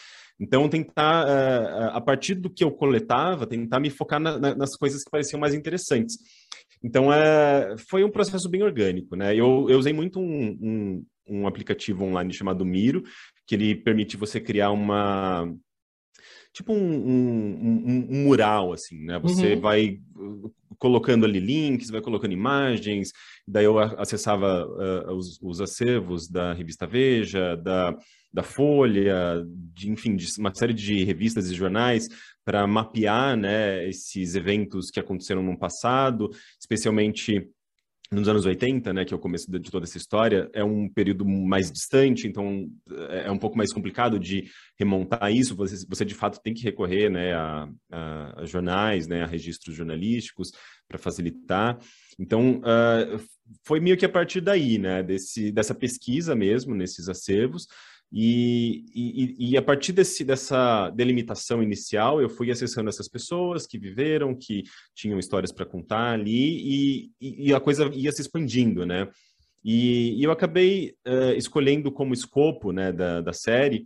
Então, 0.40 0.66
tentar, 0.66 1.26
uh, 1.26 1.97
a 1.97 2.00
partir 2.00 2.37
do 2.37 2.49
que 2.49 2.64
eu 2.64 2.71
coletava, 2.71 3.47
tentar 3.47 3.81
me 3.81 3.90
focar 3.90 4.19
na, 4.19 4.38
na, 4.38 4.55
nas 4.55 4.75
coisas 4.76 5.05
que 5.05 5.11
pareciam 5.11 5.38
mais 5.38 5.52
interessantes. 5.52 6.16
Então, 6.83 7.12
é, 7.12 7.76
foi 7.90 8.05
um 8.05 8.11
processo 8.11 8.49
bem 8.49 8.62
orgânico, 8.62 9.16
né? 9.16 9.35
Eu, 9.35 9.66
eu 9.69 9.78
usei 9.78 9.93
muito 9.93 10.21
um, 10.21 10.57
um, 10.61 11.07
um 11.28 11.47
aplicativo 11.47 12.05
online 12.05 12.33
chamado 12.33 12.64
Miro, 12.64 13.02
que 13.47 13.55
ele 13.55 13.75
permite 13.75 14.17
você 14.17 14.41
criar 14.41 14.71
uma, 14.71 15.49
tipo 16.53 16.73
um, 16.73 16.79
um, 16.79 18.07
um, 18.11 18.25
mural, 18.25 18.73
assim, 18.73 19.05
né? 19.05 19.19
Você 19.19 19.55
uhum. 19.55 19.61
vai 19.61 19.99
uh, 20.17 20.55
colocando 20.79 21.26
ali 21.26 21.38
links, 21.38 21.91
vai 21.91 22.00
colocando 22.00 22.33
imagens, 22.33 23.12
daí 23.47 23.67
eu 23.67 23.79
acessava 23.79 24.67
uh, 24.67 25.12
os, 25.15 25.38
os, 25.43 25.61
acervos 25.61 26.29
da 26.29 26.55
revista 26.55 26.87
Veja, 26.87 27.57
da, 27.57 27.95
da 28.33 28.43
Folha, 28.43 29.45
de, 29.75 29.91
enfim, 29.91 30.17
de 30.17 30.26
uma 30.38 30.55
série 30.55 30.75
de 30.75 31.05
revistas 31.05 31.50
e 31.50 31.55
jornais 31.55 32.09
para 32.43 32.67
mapear 32.67 33.37
né, 33.37 33.87
esses 33.88 34.35
eventos 34.35 34.91
que 34.91 35.00
aconteceram 35.00 35.43
no 35.43 35.59
passado, 35.59 36.31
especialmente 36.59 37.47
nos 38.11 38.29
anos 38.29 38.47
80, 38.47 38.93
né, 38.93 39.05
que 39.05 39.13
é 39.13 39.17
o 39.17 39.21
começo 39.21 39.51
de 39.51 39.71
toda 39.71 39.85
essa 39.85 39.97
história, 39.97 40.49
é 40.53 40.63
um 40.63 40.89
período 40.89 41.25
mais 41.25 41.71
distante, 41.71 42.27
então 42.27 42.69
é, 43.09 43.27
é 43.27 43.31
um 43.31 43.39
pouco 43.39 43.57
mais 43.57 43.73
complicado 43.73 44.19
de 44.19 44.49
remontar 44.79 45.33
isso. 45.33 45.57
Você, 45.57 45.85
você 45.89 46.05
de 46.05 46.15
fato 46.15 46.41
tem 46.41 46.55
que 46.55 46.63
recorrer, 46.63 47.11
né, 47.11 47.35
a, 47.35 47.69
a, 47.91 48.41
a 48.43 48.45
jornais, 48.45 49.09
né, 49.09 49.23
a 49.23 49.27
registros 49.27 49.75
jornalísticos 49.75 50.53
para 50.89 50.99
facilitar. 50.99 51.79
Então, 52.19 52.61
uh, 52.61 53.21
foi 53.65 53.81
meio 53.81 53.97
que 53.97 54.07
a 54.07 54.09
partir 54.09 54.41
daí, 54.41 54.79
né, 54.79 55.03
desse, 55.03 55.51
dessa 55.51 55.75
pesquisa 55.75 56.35
mesmo, 56.35 56.75
nesses 56.75 57.09
acervos, 57.09 57.67
e, 58.13 58.85
e, 58.95 59.51
e, 59.51 59.57
a 59.57 59.63
partir 59.63 59.93
desse, 59.93 60.25
dessa 60.25 60.91
delimitação 60.91 61.63
inicial, 61.63 62.21
eu 62.21 62.29
fui 62.29 62.51
acessando 62.51 62.89
essas 62.89 63.09
pessoas 63.09 63.67
que 63.67 63.79
viveram, 63.79 64.35
que 64.35 64.63
tinham 64.95 65.19
histórias 65.19 65.53
para 65.53 65.67
contar 65.67 66.13
ali, 66.13 67.11
e, 67.21 67.49
e, 67.49 67.55
a 67.55 67.61
coisa 67.61 67.91
ia 67.93 68.13
se 68.13 68.23
expandindo, 68.23 68.87
né? 68.87 69.09
E, 69.65 70.23
eu 70.23 70.31
acabei 70.31 70.95
uh, 71.07 71.33
escolhendo 71.37 71.91
como 71.91 72.15
escopo 72.15 72.71
né, 72.71 72.93
da, 72.93 73.21
da 73.21 73.33
série 73.33 73.85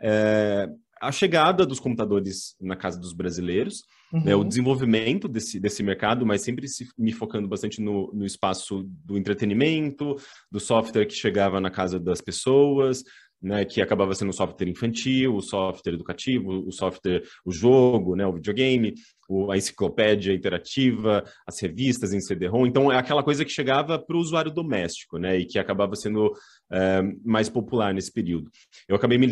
uh, 0.00 0.78
a 1.00 1.12
chegada 1.12 1.64
dos 1.64 1.80
computadores 1.80 2.54
na 2.60 2.76
casa 2.76 2.98
dos 2.98 3.12
brasileiros, 3.12 3.82
uhum. 4.12 4.24
né, 4.24 4.34
o 4.34 4.40
uhum. 4.40 4.48
desenvolvimento 4.48 5.28
desse, 5.28 5.58
desse 5.60 5.82
mercado, 5.82 6.26
mas 6.26 6.42
sempre 6.42 6.68
se, 6.68 6.88
me 6.98 7.12
focando 7.12 7.48
bastante 7.48 7.80
no, 7.80 8.12
no 8.12 8.24
espaço 8.24 8.84
do 9.04 9.16
entretenimento, 9.16 10.16
do 10.50 10.60
software 10.60 11.06
que 11.06 11.14
chegava 11.14 11.60
na 11.60 11.70
casa 11.70 11.98
das 11.98 12.20
pessoas, 12.20 13.02
né, 13.40 13.64
que 13.64 13.80
acabava 13.80 14.14
sendo 14.14 14.30
o 14.30 14.34
software 14.34 14.68
infantil, 14.68 15.34
o 15.34 15.40
software 15.40 15.94
educativo, 15.94 16.66
o 16.66 16.72
software, 16.72 17.22
o 17.44 17.52
jogo, 17.52 18.16
né, 18.16 18.26
o 18.26 18.32
videogame, 18.32 18.94
o, 19.28 19.52
a 19.52 19.56
enciclopédia 19.56 20.32
interativa, 20.32 21.22
as 21.46 21.60
revistas 21.60 22.14
em 22.14 22.20
CD-ROM. 22.20 22.66
Então, 22.66 22.90
é 22.90 22.96
aquela 22.96 23.22
coisa 23.22 23.44
que 23.44 23.50
chegava 23.50 23.98
para 23.98 24.16
o 24.16 24.20
usuário 24.20 24.50
doméstico, 24.50 25.18
né, 25.18 25.38
e 25.38 25.44
que 25.44 25.58
acabava 25.58 25.94
sendo 25.94 26.32
é, 26.72 27.02
mais 27.22 27.48
popular 27.48 27.92
nesse 27.92 28.10
período. 28.10 28.50
Eu 28.88 28.96
acabei 28.96 29.18
me, 29.18 29.26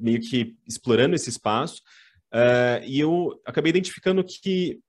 meio 0.00 0.20
que 0.20 0.56
explorando 0.66 1.14
esse 1.14 1.30
espaço 1.30 1.80
é, 2.34 2.82
e 2.84 2.98
eu 2.98 3.40
acabei 3.46 3.70
identificando 3.70 4.24
que 4.24 4.80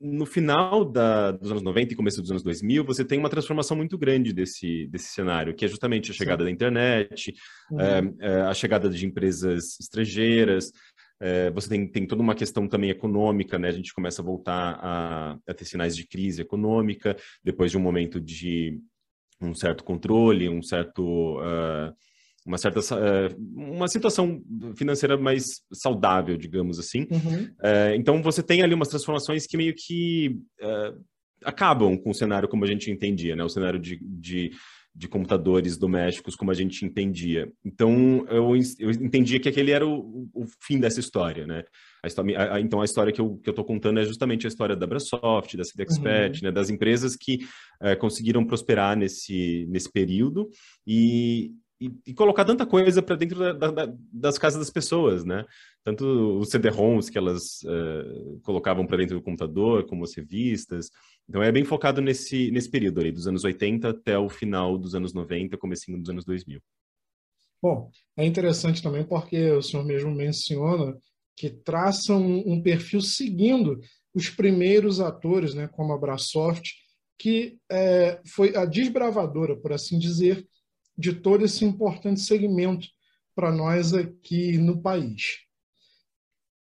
no 0.00 0.26
final 0.26 0.84
da, 0.84 1.30
dos 1.32 1.50
anos 1.50 1.62
90 1.62 1.92
e 1.92 1.96
começo 1.96 2.20
dos 2.20 2.30
anos 2.30 2.42
2000, 2.42 2.84
você 2.84 3.04
tem 3.04 3.18
uma 3.18 3.30
transformação 3.30 3.76
muito 3.76 3.96
grande 3.96 4.32
desse, 4.32 4.86
desse 4.88 5.06
cenário, 5.12 5.54
que 5.54 5.64
é 5.64 5.68
justamente 5.68 6.10
a 6.10 6.14
chegada 6.14 6.42
Sim. 6.42 6.46
da 6.46 6.50
internet, 6.50 7.34
uhum. 7.70 7.80
é, 7.80 8.02
é, 8.20 8.40
a 8.42 8.52
chegada 8.52 8.90
de 8.90 9.06
empresas 9.06 9.78
estrangeiras, 9.80 10.72
é, 11.20 11.50
você 11.50 11.68
tem, 11.68 11.86
tem 11.86 12.06
toda 12.06 12.22
uma 12.22 12.34
questão 12.34 12.68
também 12.68 12.90
econômica, 12.90 13.58
né? 13.58 13.68
A 13.68 13.72
gente 13.72 13.94
começa 13.94 14.20
a 14.20 14.24
voltar 14.24 14.78
a, 14.80 15.38
a 15.46 15.54
ter 15.54 15.64
sinais 15.64 15.96
de 15.96 16.06
crise 16.06 16.42
econômica, 16.42 17.16
depois 17.42 17.70
de 17.70 17.78
um 17.78 17.80
momento 17.80 18.20
de 18.20 18.80
um 19.40 19.54
certo 19.54 19.84
controle, 19.84 20.48
um 20.48 20.62
certo... 20.62 21.38
Uh, 21.38 21.94
uma 22.46 22.58
certa 22.58 22.78
uh, 22.78 23.34
uma 23.56 23.88
situação 23.88 24.42
financeira 24.76 25.16
mais 25.16 25.62
saudável, 25.72 26.36
digamos 26.36 26.78
assim. 26.78 27.06
Uhum. 27.10 27.44
Uh, 27.44 27.94
então 27.96 28.22
você 28.22 28.42
tem 28.42 28.62
ali 28.62 28.74
umas 28.74 28.88
transformações 28.88 29.46
que 29.46 29.56
meio 29.56 29.74
que 29.74 30.38
acabam 31.42 31.96
com 31.96 32.10
o 32.10 32.14
cenário 32.14 32.48
como 32.48 32.64
a 32.64 32.66
gente 32.66 32.90
entendia, 32.90 33.36
né? 33.36 33.44
O 33.44 33.48
cenário 33.48 33.78
de, 33.78 33.98
de, 34.02 34.50
de, 34.94 35.08
computadores 35.08 35.76
domésticos 35.76 36.36
como 36.36 36.50
a 36.50 36.54
gente 36.54 36.84
entendia. 36.84 37.50
Então 37.64 38.24
eu, 38.28 38.52
eu 38.78 38.90
entendia 38.90 39.40
que 39.40 39.48
aquele 39.48 39.70
era 39.70 39.86
o, 39.86 40.28
o 40.34 40.44
fim 40.60 40.78
dessa 40.78 41.00
história, 41.00 41.46
né? 41.46 41.64
A 42.02 42.06
história, 42.06 42.54
a, 42.54 42.60
então 42.60 42.80
a 42.80 42.84
história 42.84 43.12
que 43.12 43.20
eu 43.20 43.40
estou 43.46 43.64
contando 43.64 44.00
é 44.00 44.04
justamente 44.04 44.46
a 44.46 44.48
história 44.48 44.76
da 44.76 44.86
Brasoft, 44.86 45.56
da 45.56 45.64
CDExpert, 45.64 46.36
uhum. 46.36 46.44
né? 46.44 46.52
Das 46.52 46.70
empresas 46.70 47.16
que 47.16 47.38
conseguiram 47.98 48.46
prosperar 48.46 48.96
nesse, 48.96 49.66
nesse 49.68 49.90
período 49.90 50.48
e, 50.86 51.50
e, 51.80 51.90
e 52.06 52.14
colocar 52.14 52.44
tanta 52.44 52.64
coisa 52.64 53.02
para 53.02 53.16
dentro 53.16 53.38
da, 53.38 53.70
da, 53.70 53.94
das 54.12 54.38
casas 54.38 54.58
das 54.58 54.70
pessoas, 54.70 55.24
né? 55.24 55.44
Tanto 55.82 56.38
os 56.38 56.48
CD-ROMs 56.48 57.10
que 57.10 57.18
elas 57.18 57.62
uh, 57.62 58.40
colocavam 58.42 58.86
para 58.86 58.98
dentro 58.98 59.16
do 59.16 59.22
computador, 59.22 59.84
como 59.86 60.04
as 60.04 60.14
revistas. 60.14 60.90
Então 61.28 61.42
é 61.42 61.50
bem 61.50 61.64
focado 61.64 62.00
nesse, 62.00 62.50
nesse 62.50 62.70
período 62.70 63.00
ali, 63.00 63.12
dos 63.12 63.26
anos 63.26 63.44
80 63.44 63.90
até 63.90 64.18
o 64.18 64.28
final 64.28 64.78
dos 64.78 64.94
anos 64.94 65.12
90, 65.12 65.56
comecinho 65.56 65.98
dos 65.98 66.08
anos 66.08 66.24
2000. 66.24 66.60
Bom, 67.62 67.90
é 68.16 68.24
interessante 68.24 68.82
também 68.82 69.04
porque 69.04 69.50
o 69.52 69.62
senhor 69.62 69.84
mesmo 69.84 70.14
menciona 70.14 70.96
que 71.36 71.50
traçam 71.50 72.22
um 72.46 72.62
perfil 72.62 73.00
seguindo 73.00 73.80
os 74.14 74.30
primeiros 74.30 75.00
atores, 75.00 75.54
né, 75.54 75.66
como 75.68 75.92
a 75.92 75.98
Brasoft, 75.98 76.72
que 77.18 77.58
é, 77.70 78.20
foi 78.26 78.54
a 78.56 78.64
desbravadora, 78.64 79.56
por 79.56 79.72
assim 79.72 79.98
dizer, 79.98 80.46
de 80.96 81.12
todo 81.12 81.44
esse 81.44 81.64
importante 81.64 82.20
segmento 82.20 82.86
para 83.34 83.50
nós 83.50 83.92
aqui 83.92 84.56
no 84.58 84.80
país. 84.80 85.44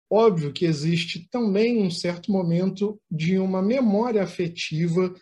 Óbvio 0.10 0.54
que 0.54 0.66
existe 0.66 1.28
também 1.30 1.82
um 1.82 1.90
certo 1.90 2.32
momento 2.32 3.02
de 3.10 3.38
uma 3.38 3.62
memória 3.62 4.24
afetiva 4.24 5.14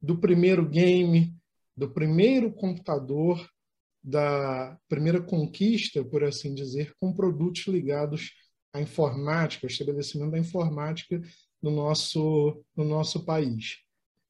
do 0.00 0.18
primeiro 0.18 0.68
game, 0.68 1.34
do 1.76 1.90
primeiro 1.90 2.52
computador, 2.52 3.48
da 4.02 4.78
primeira 4.88 5.20
conquista, 5.20 6.04
por 6.04 6.22
assim 6.22 6.54
dizer, 6.54 6.92
com 7.00 7.12
produtos 7.12 7.66
ligados 7.66 8.32
à 8.72 8.80
informática, 8.80 9.66
ao 9.66 9.70
estabelecimento 9.70 10.32
da 10.32 10.38
informática 10.38 11.22
no 11.62 11.70
nosso, 11.70 12.62
no 12.76 12.84
nosso 12.84 13.24
país. 13.24 13.78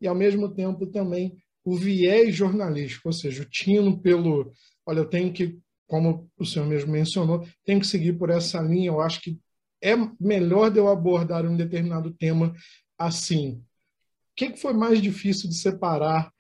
E, 0.01 0.07
ao 0.07 0.15
mesmo 0.15 0.49
tempo, 0.49 0.87
também 0.87 1.37
o 1.65 1.77
viés 1.77 2.35
jornalístico, 2.35 3.09
ou 3.09 3.13
seja, 3.13 3.43
o 3.43 3.49
tino 3.49 3.99
pelo, 4.01 4.53
olha, 4.85 4.99
eu 4.99 5.09
tenho 5.09 5.33
que, 5.33 5.59
como 5.87 6.31
o 6.39 6.45
senhor 6.45 6.67
mesmo 6.67 6.93
mencionou, 6.93 7.47
tenho 7.65 7.81
que 7.81 7.87
seguir 7.87 8.19
por 8.19 8.31
essa 8.31 8.61
linha, 8.61 8.89
eu 8.89 9.01
acho 9.01 9.21
que 9.21 9.39
é 9.83 9.95
melhor 10.21 10.71
de 10.71 10.79
eu 10.79 10.89
abordar 10.89 11.47
um 11.47 11.57
determinado 11.57 12.13
tema 12.13 12.55
assim. 12.99 13.63
O 14.33 14.35
que, 14.37 14.57
foi 14.57 14.73
mais 14.73 15.01
difícil 15.01 15.49
de 15.49 15.57
separar 15.57 16.33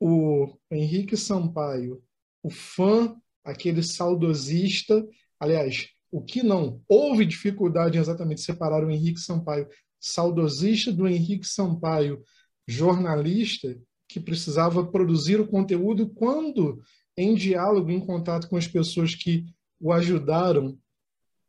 o 0.00 0.58
Henrique 0.70 1.16
Sampaio, 1.16 2.02
o 2.42 2.50
fã, 2.50 3.16
aquele 3.44 3.82
saudosista, 3.82 5.06
aliás, 5.38 5.88
o 6.10 6.22
que 6.22 6.42
não? 6.42 6.82
Houve 6.88 7.24
dificuldade 7.24 7.96
em 7.96 8.00
exatamente 8.00 8.40
separar 8.40 8.84
o 8.84 8.90
Henrique 8.90 9.20
Sampaio 9.20 9.68
saudosista 10.00 10.92
do 10.92 11.08
Henrique 11.08 11.46
Sampaio 11.46 12.22
jornalista, 12.66 13.78
que 14.16 14.20
precisava 14.20 14.82
produzir 14.82 15.38
o 15.38 15.46
conteúdo 15.46 16.08
quando 16.08 16.80
em 17.18 17.34
diálogo, 17.34 17.90
em 17.90 18.00
contato 18.00 18.48
com 18.48 18.56
as 18.56 18.66
pessoas 18.66 19.14
que 19.14 19.44
o 19.78 19.92
ajudaram 19.92 20.78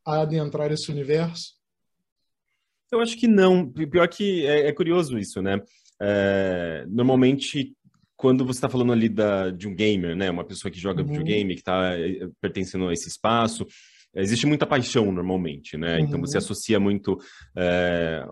a 0.05 0.19
adentrar 0.19 0.69
esse 0.69 0.91
universo? 0.91 1.53
Eu 2.91 2.99
acho 2.99 3.17
que 3.17 3.25
não. 3.25 3.71
Pior 3.71 4.07
que 4.09 4.45
é, 4.45 4.67
é 4.67 4.73
curioso 4.73 5.17
isso, 5.17 5.41
né? 5.41 5.61
É, 6.01 6.85
normalmente, 6.89 7.73
quando 8.17 8.45
você 8.45 8.57
está 8.57 8.67
falando 8.67 8.91
ali 8.91 9.07
da, 9.07 9.49
de 9.49 9.65
um 9.65 9.73
gamer, 9.73 10.13
né? 10.13 10.29
Uma 10.29 10.45
pessoa 10.45 10.69
que 10.69 10.79
joga 10.79 11.01
uhum. 11.01 11.07
videogame, 11.07 11.53
que 11.53 11.61
está 11.61 11.97
é, 11.97 12.27
pertencendo 12.41 12.89
a 12.89 12.93
esse 12.93 13.07
espaço, 13.07 13.65
existe 14.13 14.45
muita 14.45 14.65
paixão 14.65 15.09
normalmente, 15.09 15.77
né? 15.77 15.97
Uhum. 15.97 16.03
Então 16.03 16.19
você 16.19 16.37
uhum. 16.37 16.43
associa 16.43 16.79
muito 16.81 17.17
é, 17.55 18.25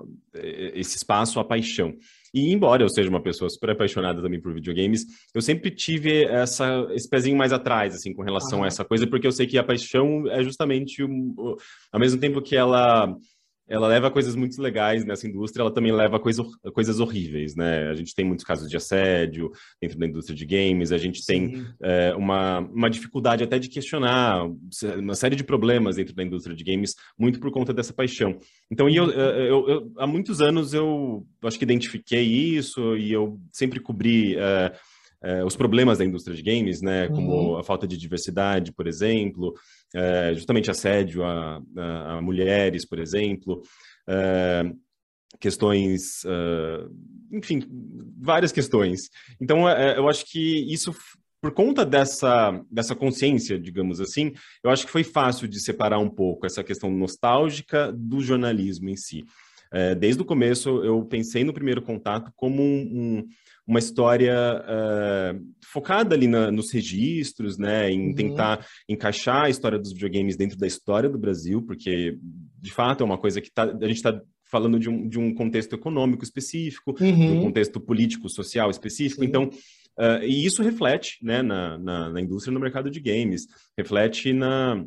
esse 0.74 0.98
espaço 0.98 1.39
à 1.39 1.46
paixão. 1.46 1.96
E 2.36 2.51
embora 2.51 2.84
eu 2.84 2.89
seja 2.89 3.10
uma 3.10 3.22
pessoa 3.22 3.50
super 3.50 3.70
apaixonada 3.70 4.22
também 4.22 4.42
por 4.42 4.54
videogames, 4.54 5.06
eu 5.34 5.42
sempre 5.42 5.72
tive 5.72 6.25
essa, 6.25 6.86
esse 6.92 7.10
pezinho 7.10 7.38
mais 7.38 7.54
atrás, 7.54 7.96
assim, 7.96 8.13
com 8.13 8.24
relação 8.24 8.62
a 8.62 8.68
essa 8.68 8.84
coisa, 8.84 9.08
porque 9.08 9.25
eu 9.25 9.32
sei 9.32 9.48
que 9.48 9.58
a 9.58 9.63
paixão 9.63 10.30
é 10.30 10.44
justamente, 10.44 11.01
um, 11.01 11.34
ao 11.94 12.00
mesmo 12.00 12.20
tempo 12.20 12.42
que 12.42 12.54
ela 12.54 13.08
ela 13.67 13.88
leva 13.88 14.12
coisas 14.12 14.36
muito 14.36 14.62
legais 14.62 15.03
nessa 15.03 15.27
indústria, 15.27 15.63
ela 15.63 15.74
também 15.74 15.91
leva 15.91 16.19
coisa, 16.19 16.43
coisas 16.74 17.00
horríveis, 17.00 17.55
né? 17.55 17.89
A 17.89 17.95
gente 17.95 18.13
tem 18.13 18.24
muitos 18.24 18.45
casos 18.45 18.69
de 18.69 18.77
assédio 18.77 19.51
dentro 19.81 19.98
da 19.98 20.05
indústria 20.05 20.36
de 20.36 20.45
games, 20.45 20.91
a 20.91 20.98
gente 20.98 21.25
tem 21.25 21.65
é, 21.81 22.13
uma, 22.15 22.60
uma 22.60 22.89
dificuldade 22.89 23.43
até 23.43 23.57
de 23.57 23.67
questionar 23.67 24.45
uma 24.98 25.15
série 25.15 25.36
de 25.36 25.43
problemas 25.43 25.95
dentro 25.95 26.13
da 26.13 26.24
indústria 26.24 26.55
de 26.55 26.63
games, 26.63 26.95
muito 27.17 27.39
por 27.39 27.51
conta 27.51 27.74
dessa 27.74 27.93
paixão. 27.93 28.38
Então, 28.72 28.88
eu, 28.88 29.10
eu, 29.10 29.69
eu 29.69 29.91
há 29.98 30.05
muitos 30.05 30.41
anos 30.41 30.74
eu 30.74 31.25
acho 31.43 31.57
que 31.57 31.65
identifiquei 31.65 32.24
isso 32.24 32.95
e 32.98 33.12
eu 33.12 33.39
sempre 33.51 33.79
cobri... 33.79 34.36
É, 34.38 34.74
os 35.43 35.55
problemas 35.55 35.98
da 35.98 36.05
indústria 36.05 36.36
de 36.36 36.43
games, 36.43 36.84
né, 36.84 37.07
como 37.07 37.31
uhum. 37.31 37.57
a 37.57 37.63
falta 37.63 37.88
de 37.88 37.98
diversidade, 37.98 38.72
por 38.72 38.86
exemplo, 38.86 39.55
é, 39.95 40.33
justamente 40.33 40.69
assédio 40.69 41.23
a, 41.23 41.61
a, 41.77 42.17
a, 42.17 42.21
mulheres, 42.21 42.85
por 42.85 42.99
exemplo, 42.99 43.61
é, 44.07 44.63
questões, 45.39 46.25
é, 46.25 46.87
enfim, 47.31 47.63
várias 48.19 48.51
questões. 48.51 49.09
Então, 49.39 49.69
eu 49.69 50.09
acho 50.09 50.25
que 50.25 50.71
isso 50.71 50.93
por 51.41 51.51
conta 51.51 51.85
dessa, 51.85 52.59
dessa 52.71 52.95
consciência, 52.95 53.59
digamos 53.59 54.01
assim, 54.01 54.33
eu 54.63 54.71
acho 54.71 54.83
que 54.83 54.91
foi 54.91 55.03
fácil 55.03 55.47
de 55.47 55.59
separar 55.59 55.99
um 55.99 56.09
pouco 56.09 56.47
essa 56.47 56.63
questão 56.63 56.89
nostálgica 56.89 57.93
do 57.93 58.19
jornalismo 58.19 58.89
em 58.89 58.97
si. 58.97 59.23
É, 59.71 59.93
desde 59.93 60.21
o 60.23 60.25
começo, 60.25 60.83
eu 60.83 61.03
pensei 61.05 61.43
no 61.43 61.53
primeiro 61.53 61.83
contato 61.83 62.31
como 62.35 62.63
um, 62.63 63.23
uma 63.67 63.79
história 63.79 64.36
uh, 64.62 65.45
focada 65.65 66.15
ali 66.15 66.27
na, 66.27 66.51
nos 66.51 66.72
registros, 66.72 67.57
né, 67.57 67.89
em 67.91 68.10
uhum. 68.10 68.13
tentar 68.13 68.65
encaixar 68.88 69.45
a 69.45 69.50
história 69.50 69.79
dos 69.79 69.91
videogames 69.91 70.38
dentro 70.38 70.57
da 70.57 70.67
história 70.67 71.10
do 71.10 71.17
Brasil, 71.17 71.62
porque 71.62 72.17
de 72.62 72.72
fato 72.72 73.01
é 73.01 73.05
uma 73.05 73.17
coisa 73.17 73.41
que 73.41 73.51
tá, 73.51 73.63
a 73.63 73.88
gente 73.88 73.98
está 73.98 74.22
falando 74.45 74.79
de 74.79 74.89
um, 74.89 75.07
de 75.07 75.19
um 75.19 75.34
contexto 75.34 75.74
econômico 75.74 76.24
específico, 76.24 76.95
uhum. 77.00 77.27
de 77.27 77.31
um 77.34 77.41
contexto 77.41 77.79
político, 77.79 78.29
social 78.29 78.69
específico, 78.69 79.22
Sim. 79.22 79.27
então 79.27 79.50
Uh, 79.98 80.19
e 80.25 80.45
isso 80.45 80.62
reflete 80.62 81.17
né, 81.22 81.41
na, 81.41 81.77
na, 81.77 82.10
na, 82.10 82.19
indústria 82.19 82.53
no 82.53 82.60
mercado 82.60 82.91
de 82.91 83.00
games, 83.00 83.48
reflete 83.77 84.34
na, 84.34 84.86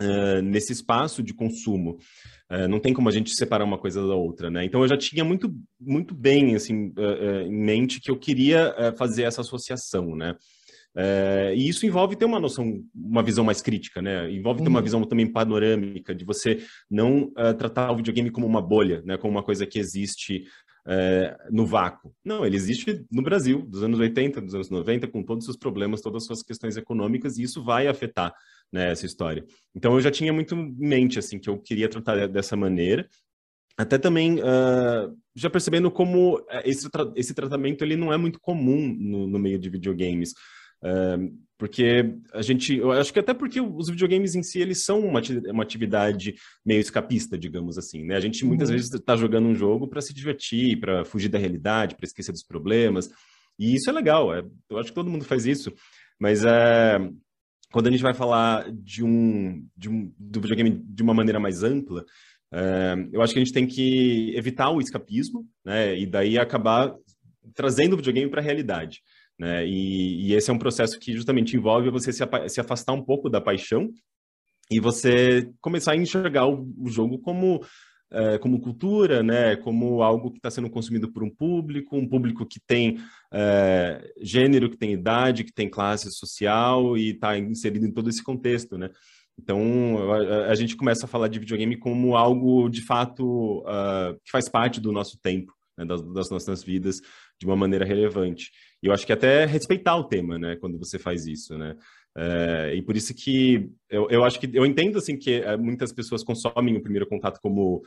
uh, 0.00 0.42
nesse 0.42 0.72
espaço 0.72 1.22
de 1.22 1.34
consumo. 1.34 1.98
Uh, 2.50 2.68
não 2.68 2.80
tem 2.80 2.92
como 2.92 3.08
a 3.08 3.12
gente 3.12 3.34
separar 3.34 3.64
uma 3.64 3.78
coisa 3.78 4.00
da 4.06 4.14
outra, 4.14 4.50
né? 4.50 4.64
Então 4.64 4.80
eu 4.82 4.88
já 4.88 4.96
tinha 4.96 5.24
muito, 5.24 5.54
muito 5.80 6.14
bem 6.14 6.54
assim, 6.54 6.92
em 7.46 7.52
mente 7.52 8.00
que 8.00 8.10
eu 8.10 8.16
queria 8.16 8.94
fazer 8.98 9.22
essa 9.22 9.40
associação, 9.40 10.16
né? 10.16 10.34
E 11.54 11.68
isso 11.68 11.86
envolve 11.86 12.16
ter 12.16 12.24
uma 12.24 12.40
noção, 12.40 12.82
uma 12.92 13.22
visão 13.22 13.44
mais 13.44 13.62
crítica, 13.62 14.02
né? 14.02 14.28
Envolve 14.32 14.62
ter 14.62 14.68
uma 14.68 14.80
uhum. 14.80 14.84
visão 14.84 15.04
também 15.04 15.30
panorâmica, 15.30 16.12
de 16.12 16.24
você 16.24 16.58
não 16.90 17.32
uh, 17.38 17.54
tratar 17.56 17.92
o 17.92 17.96
videogame 17.96 18.30
como 18.30 18.46
uma 18.46 18.60
bolha, 18.60 19.00
né? 19.04 19.16
Como 19.16 19.32
uma 19.32 19.44
coisa 19.44 19.64
que 19.64 19.78
existe 19.78 20.44
é, 20.86 21.36
no 21.50 21.66
vácuo. 21.66 22.12
Não, 22.24 22.44
ele 22.44 22.56
existe 22.56 23.04
no 23.12 23.22
Brasil, 23.22 23.62
dos 23.62 23.82
anos 23.82 23.98
80, 24.00 24.40
dos 24.40 24.54
anos 24.54 24.70
90, 24.70 25.06
com 25.08 25.22
todos 25.22 25.42
os 25.42 25.46
seus 25.46 25.56
problemas, 25.56 26.00
todas 26.00 26.22
as 26.22 26.26
suas 26.26 26.42
questões 26.42 26.76
econômicas, 26.76 27.38
e 27.38 27.42
isso 27.42 27.62
vai 27.62 27.86
afetar 27.86 28.34
né, 28.72 28.90
essa 28.90 29.06
história. 29.06 29.44
Então 29.74 29.94
eu 29.94 30.00
já 30.00 30.10
tinha 30.10 30.32
muito 30.32 30.54
em 30.54 30.74
mente 30.78 31.18
assim 31.18 31.38
que 31.38 31.48
eu 31.48 31.58
queria 31.58 31.88
tratar 31.88 32.26
dessa 32.28 32.56
maneira. 32.56 33.08
Até 33.76 33.96
também 33.96 34.40
uh, 34.40 35.16
já 35.34 35.48
percebendo 35.48 35.90
como 35.90 36.44
é, 36.50 36.68
esse, 36.68 36.90
tra 36.90 37.10
esse 37.16 37.32
tratamento 37.32 37.82
ele 37.82 37.96
não 37.96 38.12
é 38.12 38.16
muito 38.16 38.38
comum 38.40 38.94
no, 38.98 39.26
no 39.26 39.38
meio 39.38 39.58
de 39.58 39.70
videogames. 39.70 40.32
Uh, 40.82 41.38
porque 41.60 42.14
a 42.32 42.40
gente, 42.40 42.74
eu 42.76 42.90
acho 42.90 43.12
que 43.12 43.18
até 43.18 43.34
porque 43.34 43.60
os 43.60 43.90
videogames 43.90 44.34
em 44.34 44.42
si, 44.42 44.60
eles 44.60 44.82
são 44.82 45.00
uma, 45.00 45.20
uma 45.50 45.62
atividade 45.62 46.34
meio 46.64 46.80
escapista, 46.80 47.36
digamos 47.36 47.76
assim, 47.76 48.02
né? 48.02 48.16
A 48.16 48.20
gente 48.20 48.46
muitas 48.46 48.70
uhum. 48.70 48.76
vezes 48.76 48.90
está 48.90 49.14
jogando 49.14 49.46
um 49.46 49.54
jogo 49.54 49.86
para 49.86 50.00
se 50.00 50.14
divertir, 50.14 50.80
para 50.80 51.04
fugir 51.04 51.28
da 51.28 51.38
realidade, 51.38 51.96
para 51.96 52.06
esquecer 52.06 52.32
dos 52.32 52.42
problemas, 52.42 53.10
e 53.58 53.74
isso 53.74 53.90
é 53.90 53.92
legal, 53.92 54.34
é, 54.34 54.42
eu 54.70 54.78
acho 54.78 54.88
que 54.88 54.94
todo 54.94 55.10
mundo 55.10 55.22
faz 55.22 55.44
isso, 55.44 55.70
mas 56.18 56.46
é, 56.46 56.98
quando 57.72 57.86
a 57.86 57.90
gente 57.90 58.02
vai 58.02 58.14
falar 58.14 58.70
de 58.72 59.04
um, 59.04 59.66
de 59.76 59.88
um 59.88 60.12
do 60.18 60.40
videogame 60.40 60.70
de 60.70 61.02
uma 61.02 61.14
maneira 61.14 61.38
mais 61.38 61.62
ampla, 61.62 62.04
é, 62.52 62.94
eu 63.12 63.22
acho 63.22 63.32
que 63.32 63.38
a 63.38 63.44
gente 63.44 63.54
tem 63.54 63.66
que 63.66 64.34
evitar 64.36 64.70
o 64.70 64.80
escapismo, 64.80 65.46
né? 65.64 65.96
E 65.98 66.06
daí 66.06 66.38
acabar 66.38 66.92
trazendo 67.54 67.94
o 67.94 67.96
videogame 67.96 68.30
para 68.30 68.40
a 68.40 68.44
realidade. 68.44 69.02
Né? 69.38 69.66
E, 69.66 70.28
e, 70.28 70.34
esse 70.34 70.50
é 70.50 70.52
um 70.52 70.58
processo 70.58 70.98
que 70.98 71.14
justamente 71.14 71.56
envolve 71.56 71.90
você 71.90 72.12
se, 72.12 72.22
se, 72.48 72.60
afastar 72.60 72.92
um 72.92 73.02
pouco 73.02 73.30
da 73.30 73.40
paixão 73.40 73.88
e 74.70 74.78
você 74.78 75.50
começar 75.62 75.92
a 75.92 75.96
enxergar 75.96 76.46
o, 76.46 76.70
o 76.78 76.88
jogo 76.90 77.18
como, 77.18 77.64
é, 78.12 78.38
como 78.38 78.60
cultura, 78.60 79.22
né? 79.22 79.56
como 79.56 80.02
algo 80.02 80.30
que 80.30 80.38
está 80.38 80.50
sendo 80.50 80.68
consumido 80.68 81.12
por 81.12 81.22
um 81.22 81.30
público, 81.30 81.96
um 81.96 82.08
público 82.08 82.44
que 82.44 82.58
tem 82.60 82.98
é, 83.32 84.12
gênero, 84.20 84.68
que 84.68 84.76
tem 84.76 84.92
idade, 84.92 85.44
que 85.44 85.52
tem 85.52 85.68
classe 85.68 86.10
social 86.10 86.96
e 86.96 87.10
está 87.10 87.38
inserido 87.38 87.86
em 87.86 87.92
todo 87.92 88.10
esse 88.10 88.22
contexto. 88.22 88.76
Né? 88.76 88.90
Então, 89.38 90.12
a, 90.12 90.50
a, 90.50 90.54
gente 90.54 90.76
começa 90.76 91.06
a 91.06 91.08
falar 91.08 91.28
de 91.28 91.38
videogame 91.38 91.76
como 91.76 92.16
algo, 92.16 92.68
de 92.68 92.82
fato, 92.82 93.60
uh, 93.60 94.18
que 94.24 94.30
faz 94.30 94.48
parte 94.48 94.80
do 94.80 94.92
nosso 94.92 95.18
tempo, 95.20 95.52
né? 95.78 95.84
das, 95.84 96.02
das 96.12 96.30
nossas 96.30 96.62
vidas, 96.62 97.00
de 97.38 97.46
uma 97.46 97.56
maneira 97.56 97.84
relevante. 97.84 98.50
E 98.82 98.86
eu 98.86 98.92
acho 98.92 99.06
que 99.06 99.12
até 99.12 99.44
respeitar 99.46 99.96
o 99.96 100.04
tema, 100.04 100.38
né, 100.38 100.56
quando 100.56 100.78
você 100.78 100.98
faz 100.98 101.26
isso, 101.26 101.56
né? 101.56 101.76
É, 102.22 102.74
e 102.74 102.82
por 102.82 102.96
isso 102.96 103.14
que 103.14 103.70
eu, 103.88 104.10
eu 104.10 104.22
acho 104.22 104.38
que 104.38 104.50
eu 104.52 104.66
entendo 104.66 104.98
assim 104.98 105.16
que 105.16 105.36
é, 105.36 105.56
muitas 105.56 105.90
pessoas 105.90 106.22
consomem 106.22 106.76
o 106.76 106.82
primeiro 106.82 107.06
contato 107.06 107.40
como 107.40 107.82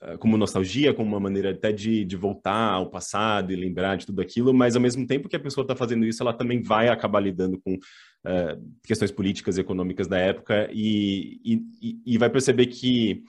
é, 0.00 0.16
como 0.16 0.38
nostalgia, 0.38 0.94
como 0.94 1.10
uma 1.10 1.20
maneira 1.20 1.50
até 1.50 1.70
de, 1.70 2.02
de 2.02 2.16
voltar 2.16 2.72
ao 2.72 2.88
passado 2.88 3.52
e 3.52 3.56
lembrar 3.56 3.96
de 3.96 4.06
tudo 4.06 4.22
aquilo, 4.22 4.54
mas 4.54 4.74
ao 4.74 4.80
mesmo 4.80 5.06
tempo 5.06 5.28
que 5.28 5.36
a 5.36 5.40
pessoa 5.40 5.64
está 5.64 5.76
fazendo 5.76 6.06
isso, 6.06 6.22
ela 6.22 6.32
também 6.32 6.62
vai 6.62 6.88
acabar 6.88 7.20
lidando 7.20 7.60
com 7.60 7.76
é, 8.24 8.56
questões 8.86 9.10
políticas 9.10 9.58
e 9.58 9.60
econômicas 9.60 10.08
da 10.08 10.18
época 10.18 10.68
e, 10.72 11.40
e, 11.44 12.00
e 12.06 12.16
vai 12.16 12.30
perceber 12.30 12.66
que 12.66 13.22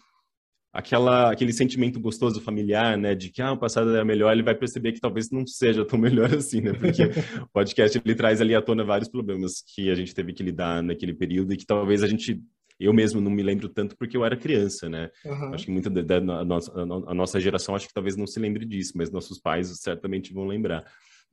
aquela, 0.75 1.31
aquele 1.31 1.53
sentimento 1.53 2.01
gostoso 2.01 2.41
familiar, 2.41 2.97
né, 2.97 3.15
de 3.15 3.29
que 3.29 3.41
ah, 3.41 3.53
o 3.53 3.57
passado 3.57 3.95
era 3.95 4.03
melhor, 4.03 4.33
ele 4.33 4.43
vai 4.43 4.53
perceber 4.53 4.91
que 4.91 4.99
talvez 4.99 5.31
não 5.31 5.47
seja 5.47 5.85
tão 5.85 5.97
melhor 5.97 6.33
assim, 6.35 6.59
né, 6.59 6.73
porque 6.73 7.03
o 7.41 7.47
podcast 7.53 8.01
ele 8.03 8.13
traz 8.13 8.41
ali 8.41 8.53
à 8.53 8.61
tona 8.61 8.83
vários 8.83 9.07
problemas 9.07 9.63
que 9.73 9.89
a 9.89 9.95
gente 9.95 10.13
teve 10.13 10.33
que 10.33 10.43
lidar 10.43 10.83
naquele 10.83 11.13
período 11.13 11.53
e 11.53 11.57
que 11.57 11.65
talvez 11.65 12.03
a 12.03 12.07
gente 12.07 12.43
eu 12.77 12.91
mesmo 12.91 13.21
não 13.21 13.31
me 13.31 13.41
lembro 13.41 13.69
tanto 13.69 13.95
porque 13.95 14.17
eu 14.17 14.25
era 14.25 14.35
criança, 14.35 14.89
né? 14.89 15.09
Uhum. 15.23 15.53
Acho 15.53 15.63
que 15.63 15.71
muita 15.71 15.89
da, 15.89 16.19
da 16.19 16.39
a, 16.39 16.43
nossa, 16.43 16.73
a 16.73 17.13
nossa 17.13 17.39
geração 17.39 17.73
acho 17.73 17.87
que 17.87 17.93
talvez 17.93 18.17
não 18.17 18.27
se 18.27 18.37
lembre 18.37 18.65
disso, 18.65 18.91
mas 18.95 19.09
nossos 19.09 19.39
pais 19.39 19.69
certamente 19.79 20.33
vão 20.33 20.45
lembrar. 20.45 20.83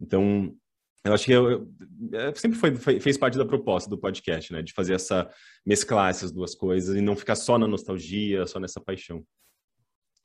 Então, 0.00 0.54
eu 1.04 1.12
acho 1.12 1.24
que 1.24 1.32
eu, 1.32 1.50
eu, 1.50 1.68
é, 2.12 2.34
sempre 2.34 2.58
foi, 2.58 2.76
foi, 2.76 3.00
fez 3.00 3.18
parte 3.18 3.36
da 3.36 3.44
proposta 3.44 3.90
do 3.90 3.98
podcast, 3.98 4.52
né? 4.52 4.62
De 4.62 4.72
fazer 4.72 4.94
essa 4.94 5.28
mesclar 5.66 6.10
essas 6.10 6.30
duas 6.30 6.54
coisas 6.54 6.96
e 6.96 7.00
não 7.00 7.16
ficar 7.16 7.34
só 7.34 7.58
na 7.58 7.66
nostalgia, 7.66 8.46
só 8.46 8.60
nessa 8.60 8.80
paixão. 8.80 9.24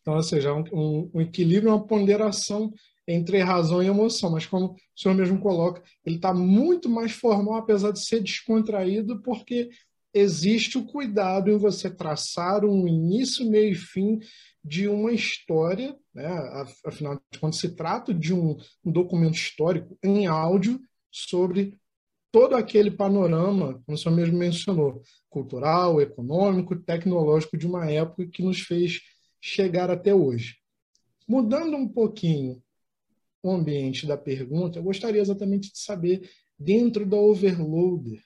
Então, 0.02 0.16
ou 0.16 0.24
seja, 0.24 0.54
um, 0.54 0.64
um, 0.72 1.12
um 1.16 1.22
equilíbrio, 1.22 1.72
uma 1.72 1.86
ponderação 1.86 2.72
entre 3.08 3.40
razão 3.40 3.82
e 3.82 3.88
emoção, 3.88 4.32
mas 4.32 4.46
como 4.46 4.68
o 4.68 4.78
senhor 4.96 5.16
mesmo 5.16 5.40
coloca, 5.40 5.82
ele 6.06 6.18
está 6.18 6.34
muito 6.34 6.90
mais 6.90 7.14
formal, 7.14 7.56
apesar 7.56 7.92
de 7.92 8.06
ser 8.06 8.22
descontraído, 8.22 9.22
porque 9.22 9.70
existe 10.14 10.78
o 10.78 10.86
cuidado 10.86 11.50
em 11.50 11.58
você 11.58 11.90
traçar 11.90 12.66
um 12.66 12.88
início, 12.88 13.50
meio 13.50 13.72
e 13.72 13.76
fim 13.76 14.20
de 14.64 14.88
uma 14.88 15.12
história, 15.12 15.96
né? 16.18 16.28
afinal 16.84 17.22
de 17.32 17.40
contas, 17.40 17.60
se 17.60 17.76
trata 17.76 18.12
de 18.12 18.34
um, 18.34 18.58
um 18.84 18.92
documento 18.92 19.36
histórico 19.36 19.98
em 20.04 20.26
áudio 20.26 20.80
sobre 21.12 21.78
todo 22.32 22.56
aquele 22.56 22.92
panorama, 22.92 23.82
como 23.86 23.98
senhor 23.98 24.16
mesmo 24.16 24.38
mencionou, 24.38 25.02
cultural, 25.30 26.02
econômico, 26.02 26.76
tecnológico 26.76 27.58
de 27.58 27.68
uma 27.68 27.90
época 27.90 28.28
que 28.28 28.44
nos 28.44 28.62
fez 28.62 29.00
chegar 29.40 29.90
até 29.90 30.14
hoje. 30.14 30.58
Mudando 31.28 31.78
um 31.78 31.88
pouquinho 31.88 32.62
o 33.44 33.52
ambiente 33.52 34.06
da 34.06 34.18
pergunta, 34.18 34.80
eu 34.80 34.84
gostaria 34.84 35.22
exatamente 35.22 35.72
de 35.72 35.80
saber, 35.80 36.30
dentro 36.60 37.06
da 37.06 37.18
Overloader, 37.18 38.22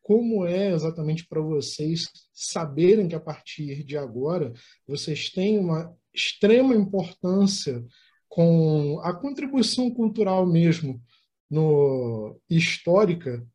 como 0.00 0.46
é 0.46 0.72
exatamente 0.72 1.26
para 1.26 1.40
vocês 1.40 2.08
saberem 2.32 3.08
que 3.08 3.16
a 3.16 3.20
partir 3.20 3.82
de 3.82 3.96
agora 3.98 4.52
vocês 4.86 5.30
têm 5.30 5.58
uma 5.58 5.92
extrema 6.16 6.74
importância 6.74 7.84
com 8.28 8.98
a 9.02 9.12
contribuição 9.14 9.90
cultural 9.90 10.46
mesmo 10.46 11.00
no 11.50 12.40
histórica 12.48 13.46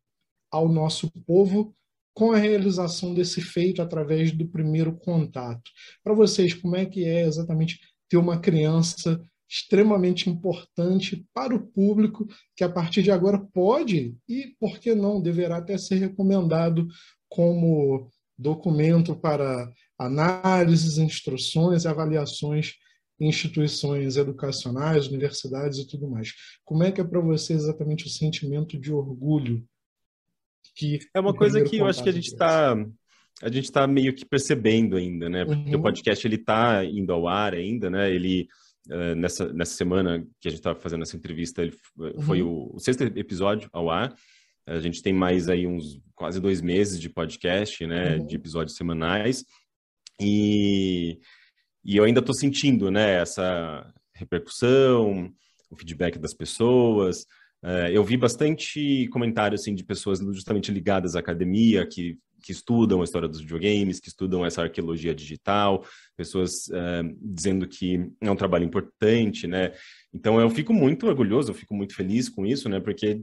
ao 0.50 0.68
nosso 0.68 1.10
povo 1.26 1.74
com 2.14 2.32
a 2.32 2.36
realização 2.36 3.14
desse 3.14 3.40
feito 3.40 3.80
através 3.80 4.32
do 4.32 4.46
primeiro 4.46 4.94
contato. 4.94 5.70
Para 6.04 6.14
vocês, 6.14 6.52
como 6.54 6.76
é 6.76 6.84
que 6.84 7.04
é 7.04 7.22
exatamente 7.22 7.80
ter 8.08 8.18
uma 8.18 8.38
criança 8.38 9.20
extremamente 9.48 10.30
importante 10.30 11.26
para 11.34 11.54
o 11.54 11.66
público, 11.66 12.26
que 12.56 12.64
a 12.64 12.68
partir 12.68 13.02
de 13.02 13.10
agora 13.10 13.38
pode 13.38 14.16
e, 14.26 14.54
por 14.58 14.78
que 14.78 14.94
não, 14.94 15.20
deverá 15.20 15.58
até 15.58 15.76
ser 15.76 15.96
recomendado 15.96 16.86
como 17.28 18.10
documento 18.38 19.14
para 19.14 19.70
análises, 20.06 20.98
instruções 20.98 21.84
e 21.84 21.88
avaliações 21.88 22.74
em 23.20 23.28
instituições 23.28 24.16
educacionais, 24.16 25.06
universidades 25.06 25.78
e 25.78 25.86
tudo 25.86 26.08
mais. 26.08 26.32
Como 26.64 26.82
é 26.82 26.90
que 26.90 27.00
é 27.00 27.04
para 27.04 27.20
você 27.20 27.52
exatamente 27.52 28.06
o 28.06 28.10
sentimento 28.10 28.78
de 28.78 28.92
orgulho 28.92 29.64
que 30.74 30.98
é 31.14 31.20
uma 31.20 31.34
coisa 31.34 31.62
que 31.62 31.78
eu 31.78 31.86
acho 31.86 32.02
que 32.02 32.08
a 32.08 32.12
gente 32.12 32.28
está 32.28 32.74
a 33.42 33.48
gente 33.48 33.64
está 33.64 33.86
meio 33.86 34.14
que 34.14 34.24
percebendo 34.24 34.96
ainda, 34.96 35.28
né? 35.28 35.44
Porque 35.44 35.74
uhum. 35.74 35.80
o 35.80 35.82
podcast 35.82 36.26
ele 36.26 36.36
está 36.36 36.84
indo 36.84 37.12
ao 37.12 37.26
ar 37.26 37.54
ainda, 37.54 37.90
né? 37.90 38.10
Ele 38.10 38.48
uh, 38.88 39.14
nessa 39.16 39.52
nessa 39.52 39.74
semana 39.74 40.24
que 40.40 40.48
a 40.48 40.50
gente 40.50 40.60
estava 40.60 40.78
fazendo 40.78 41.02
essa 41.02 41.16
entrevista, 41.16 41.62
ele 41.62 41.74
foi 42.20 42.42
uhum. 42.42 42.70
o, 42.72 42.76
o, 42.76 42.78
sexto 42.78 43.02
episódio 43.02 43.68
ao 43.72 43.90
ar. 43.90 44.14
A 44.66 44.78
gente 44.78 45.02
tem 45.02 45.12
mais 45.12 45.48
aí 45.48 45.66
uns 45.66 46.00
quase 46.14 46.40
dois 46.40 46.60
meses 46.60 47.00
de 47.00 47.08
podcast, 47.08 47.84
né? 47.86 48.16
Uhum. 48.16 48.26
De 48.26 48.36
episódios 48.36 48.76
semanais 48.76 49.44
e 50.20 51.18
e 51.84 51.96
eu 51.96 52.04
ainda 52.04 52.20
estou 52.20 52.34
sentindo, 52.34 52.90
né? 52.90 53.20
Essa 53.20 53.92
repercussão, 54.14 55.32
o 55.68 55.76
feedback 55.76 56.18
das 56.18 56.32
pessoas. 56.32 57.22
Uh, 57.62 57.88
eu 57.92 58.04
vi 58.04 58.16
bastante 58.16 59.08
comentário 59.08 59.54
assim 59.54 59.74
de 59.74 59.84
pessoas 59.84 60.18
justamente 60.18 60.72
ligadas 60.72 61.16
à 61.16 61.20
academia 61.20 61.86
que 61.86 62.18
que 62.42 62.52
estudam 62.52 63.00
a 63.00 63.04
história 63.04 63.28
dos 63.28 63.40
videogames, 63.40 64.00
que 64.00 64.08
estudam 64.08 64.44
essa 64.44 64.62
arqueologia 64.62 65.14
digital, 65.14 65.86
pessoas 66.16 66.68
é, 66.70 67.02
dizendo 67.20 67.66
que 67.66 68.10
é 68.20 68.30
um 68.30 68.36
trabalho 68.36 68.64
importante, 68.64 69.46
né? 69.46 69.72
Então 70.12 70.40
eu 70.40 70.50
fico 70.50 70.74
muito 70.74 71.06
orgulhoso, 71.06 71.50
eu 71.50 71.54
fico 71.54 71.74
muito 71.74 71.94
feliz 71.94 72.28
com 72.28 72.44
isso, 72.44 72.68
né? 72.68 72.80
Porque 72.80 73.22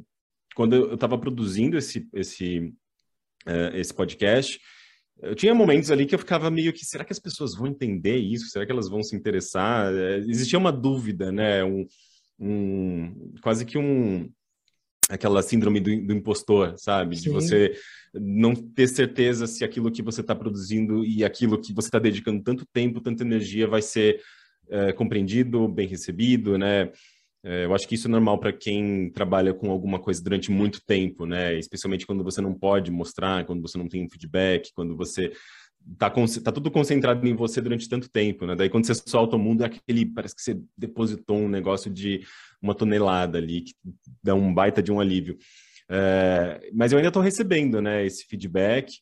quando 0.56 0.74
eu 0.74 0.94
estava 0.94 1.18
produzindo 1.18 1.78
esse, 1.78 2.08
esse, 2.14 2.74
uh, 3.46 3.76
esse 3.76 3.94
podcast, 3.94 4.60
eu 5.22 5.36
tinha 5.36 5.54
momentos 5.54 5.92
ali 5.92 6.06
que 6.06 6.16
eu 6.16 6.20
ficava 6.20 6.50
meio 6.50 6.72
que, 6.72 6.86
será 6.86 7.04
que 7.04 7.14
as 7.14 7.20
pessoas 7.20 7.56
vão 7.56 7.68
entender 7.68 8.18
isso? 8.18 8.48
Será 8.50 8.66
que 8.66 8.72
elas 8.72 8.90
vão 8.90 9.04
se 9.04 9.16
interessar? 9.16 9.94
É, 9.94 10.18
existia 10.20 10.58
uma 10.58 10.72
dúvida, 10.72 11.32
né? 11.32 11.64
Um, 11.64 11.86
um, 12.40 13.34
quase 13.42 13.66
que 13.66 13.78
um 13.78 14.32
aquela 15.10 15.42
síndrome 15.42 15.80
do, 15.80 16.06
do 16.06 16.14
impostor, 16.14 16.76
sabe? 16.78 17.18
Sim. 17.18 17.24
De 17.24 17.30
você 17.30 17.76
não 18.14 18.54
ter 18.54 18.88
certeza 18.88 19.48
se 19.48 19.64
aquilo 19.64 19.92
que 19.92 20.04
você 20.04 20.22
está 20.22 20.36
produzindo 20.36 21.04
e 21.04 21.24
aquilo 21.24 21.60
que 21.60 21.74
você 21.74 21.88
está 21.88 22.00
dedicando 22.00 22.44
tanto 22.44 22.66
tempo, 22.72 23.02
tanta 23.02 23.24
energia 23.24 23.68
vai 23.68 23.82
ser 23.82 24.22
é, 24.70 24.94
compreendido, 24.94 25.68
bem 25.68 25.88
recebido, 25.88 26.58
né? 26.58 26.92
É, 27.44 27.66
eu 27.66 27.74
acho 27.74 27.88
que 27.88 27.96
isso 27.96 28.08
é 28.08 28.12
normal 28.12 28.38
para 28.38 28.52
quem 28.52 29.10
trabalha 29.12 29.54
com 29.54 29.72
alguma 29.72 30.00
coisa 30.00 30.22
durante 30.22 30.52
muito 30.52 30.82
tempo, 30.86 31.26
né? 31.26 31.58
Especialmente 31.58 32.06
quando 32.06 32.24
você 32.24 32.42
não 32.42 32.54
pode 32.54 32.92
mostrar, 32.92 33.46
quando 33.46 33.62
você 33.62 33.78
não 33.78 33.88
tem 33.88 34.10
feedback, 34.10 34.72
quando 34.74 34.96
você 34.96 35.32
tá, 35.98 36.10
tá 36.10 36.52
tudo 36.52 36.70
concentrado 36.70 37.26
em 37.26 37.36
você 37.36 37.62
durante 37.62 37.88
tanto 37.88 38.10
tempo, 38.10 38.46
né? 38.46 38.56
Daí 38.56 38.70
quando 38.70 38.86
você 38.86 38.94
solta 38.94 39.36
o 39.36 39.40
mundo, 39.40 39.64
é 39.64 39.68
aquele 39.68 40.06
parece 40.06 40.36
que 40.36 40.42
você 40.42 40.60
depositou 40.78 41.38
um 41.38 41.50
negócio 41.50 41.90
de 41.90 42.22
uma 42.62 42.76
tonelada 42.76 43.38
ali, 43.38 43.62
que 43.62 43.74
dá 44.22 44.36
um 44.36 44.54
baita 44.54 44.84
de 44.84 44.92
um 44.92 45.00
alívio. 45.00 45.38
É, 45.90 46.70
mas 46.74 46.92
eu 46.92 46.98
ainda 46.98 47.08
estou 47.08 47.24
recebendo, 47.24 47.82
né? 47.82 48.06
Esse 48.06 48.26
feedback, 48.26 49.00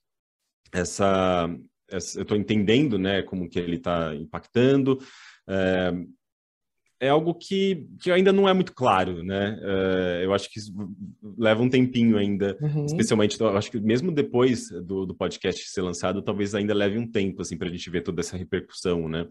essa, 0.71 1.49
essa 1.89 2.19
eu 2.19 2.23
estou 2.23 2.37
entendendo, 2.37 2.99
né? 2.99 3.23
Como 3.23 3.49
que 3.49 3.59
ele 3.59 3.77
está 3.77 4.15
impactando. 4.15 4.99
É, 5.49 5.91
é 6.99 7.09
algo 7.09 7.33
que, 7.33 7.87
que 8.01 8.11
ainda 8.11 8.33
não 8.33 8.49
é 8.49 8.53
muito 8.53 8.73
claro, 8.73 9.23
né? 9.23 9.59
Uh, 9.61 10.23
eu 10.23 10.33
acho 10.33 10.49
que 10.49 10.59
leva 11.37 11.61
um 11.61 11.69
tempinho 11.69 12.17
ainda, 12.17 12.57
uhum. 12.61 12.85
especialmente, 12.85 13.39
eu 13.39 13.55
acho 13.55 13.71
que 13.71 13.79
mesmo 13.79 14.11
depois 14.11 14.69
do, 14.69 15.05
do 15.05 15.15
podcast 15.15 15.69
ser 15.69 15.81
lançado, 15.81 16.21
talvez 16.21 16.55
ainda 16.55 16.73
leve 16.73 16.97
um 16.97 17.09
tempo, 17.09 17.41
assim, 17.41 17.57
para 17.57 17.67
a 17.67 17.71
gente 17.71 17.89
ver 17.89 18.01
toda 18.01 18.21
essa 18.21 18.35
repercussão, 18.35 19.07
né? 19.07 19.27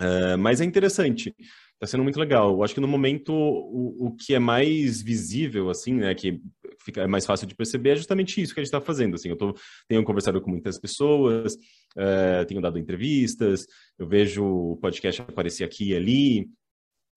Uh, 0.00 0.36
mas 0.38 0.60
é 0.60 0.64
interessante, 0.64 1.34
está 1.74 1.86
sendo 1.86 2.02
muito 2.02 2.18
legal. 2.18 2.50
Eu 2.50 2.64
acho 2.64 2.74
que 2.74 2.80
no 2.80 2.88
momento 2.88 3.32
o, 3.32 4.08
o 4.08 4.16
que 4.16 4.34
é 4.34 4.38
mais 4.38 5.00
visível, 5.00 5.70
assim, 5.70 5.94
né, 5.94 6.14
que 6.14 6.40
fica 6.84 7.02
é 7.02 7.06
mais 7.06 7.24
fácil 7.24 7.46
de 7.46 7.54
perceber 7.54 7.90
é 7.90 7.96
justamente 7.96 8.40
isso 8.40 8.52
que 8.52 8.60
a 8.60 8.62
gente 8.62 8.72
está 8.74 8.80
fazendo. 8.80 9.14
Assim, 9.14 9.28
eu 9.28 9.36
tô, 9.36 9.54
tenho 9.88 10.02
conversado 10.04 10.40
com 10.40 10.50
muitas 10.50 10.78
pessoas, 10.78 11.54
uh, 11.54 12.44
tenho 12.46 12.60
dado 12.60 12.78
entrevistas, 12.78 13.66
eu 13.98 14.06
vejo 14.06 14.44
o 14.44 14.76
podcast 14.76 15.22
aparecer 15.22 15.64
aqui 15.64 15.90
e 15.90 15.96
ali, 15.96 16.48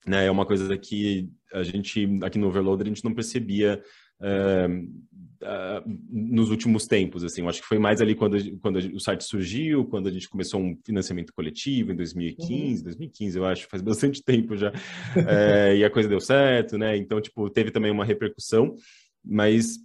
né? 0.08 0.26
É 0.26 0.32
uma 0.32 0.46
coisa 0.46 0.78
que 0.78 1.30
a 1.54 1.64
gente, 1.64 2.08
aqui 2.24 2.38
no 2.38 2.48
Overloader, 2.48 2.86
a 2.86 2.90
gente 2.90 3.04
não 3.04 3.14
percebia 3.14 3.82
uh, 4.22 4.74
uh, 5.44 6.00
nos 6.10 6.50
últimos 6.50 6.88
tempos, 6.88 7.24
assim. 7.24 7.42
Eu 7.42 7.50
acho 7.50 7.62
que 7.62 7.68
foi 7.68 7.78
mais 7.78 8.02
ali 8.02 8.16
quando, 8.16 8.38
quando 8.60 8.78
o 8.78 9.00
site 9.00 9.24
surgiu, 9.24 9.86
quando 9.86 10.08
a 10.08 10.12
gente 10.12 10.30
começou 10.30 10.62
um 10.62 10.78
financiamento 10.86 11.34
coletivo 11.34 11.92
em 11.92 11.96
2015, 11.96 12.78
uhum. 12.78 12.84
2015, 12.84 13.38
eu 13.38 13.46
acho, 13.46 13.68
faz 13.68 13.82
bastante 13.82 14.24
tempo 14.26 14.56
já. 14.56 14.70
uh, 14.72 15.76
e 15.76 15.84
a 15.84 15.90
coisa 15.90 16.08
deu 16.10 16.20
certo, 16.20 16.78
né? 16.78 16.96
Então, 16.96 17.20
tipo, 17.20 17.50
teve 17.50 17.72
também 17.72 17.92
uma 17.92 18.06
repercussão, 18.06 18.76
mas 19.24 19.78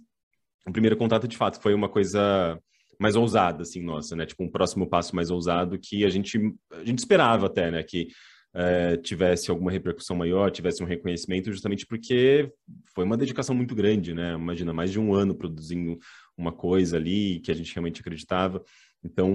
o 0.65 0.71
primeiro 0.71 0.95
contato, 0.95 1.27
de 1.27 1.35
fato, 1.35 1.61
foi 1.61 1.73
uma 1.73 1.89
coisa 1.89 2.57
mais 2.99 3.15
ousada, 3.15 3.63
assim, 3.63 3.83
nossa, 3.83 4.15
né? 4.15 4.25
Tipo, 4.25 4.43
um 4.43 4.49
próximo 4.49 4.87
passo 4.87 5.15
mais 5.15 5.29
ousado 5.29 5.77
que 5.77 6.05
a 6.05 6.09
gente, 6.09 6.39
a 6.71 6.85
gente 6.85 6.99
esperava 6.99 7.47
até, 7.47 7.69
né? 7.69 7.83
Que 7.83 8.07
é, 8.55 8.97
tivesse 8.97 9.49
alguma 9.49 9.71
repercussão 9.71 10.15
maior, 10.15 10.51
tivesse 10.51 10.83
um 10.83 10.85
reconhecimento, 10.85 11.51
justamente 11.51 11.85
porque 11.87 12.51
foi 12.93 13.03
uma 13.03 13.17
dedicação 13.17 13.55
muito 13.55 13.73
grande, 13.73 14.13
né? 14.13 14.33
Imagina, 14.33 14.71
mais 14.71 14.91
de 14.91 14.99
um 14.99 15.13
ano 15.13 15.35
produzindo 15.35 15.97
uma 16.37 16.51
coisa 16.51 16.97
ali 16.97 17.39
que 17.39 17.51
a 17.51 17.55
gente 17.55 17.73
realmente 17.73 18.01
acreditava. 18.01 18.63
Então, 19.03 19.29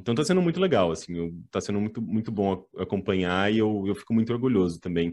então 0.00 0.14
tá 0.14 0.24
sendo 0.24 0.40
muito 0.40 0.60
legal, 0.60 0.90
assim, 0.90 1.42
tá 1.50 1.60
sendo 1.60 1.80
muito, 1.80 2.00
muito 2.00 2.32
bom 2.32 2.64
acompanhar 2.78 3.52
e 3.52 3.58
eu, 3.58 3.84
eu 3.86 3.94
fico 3.94 4.14
muito 4.14 4.32
orgulhoso 4.32 4.80
também 4.80 5.12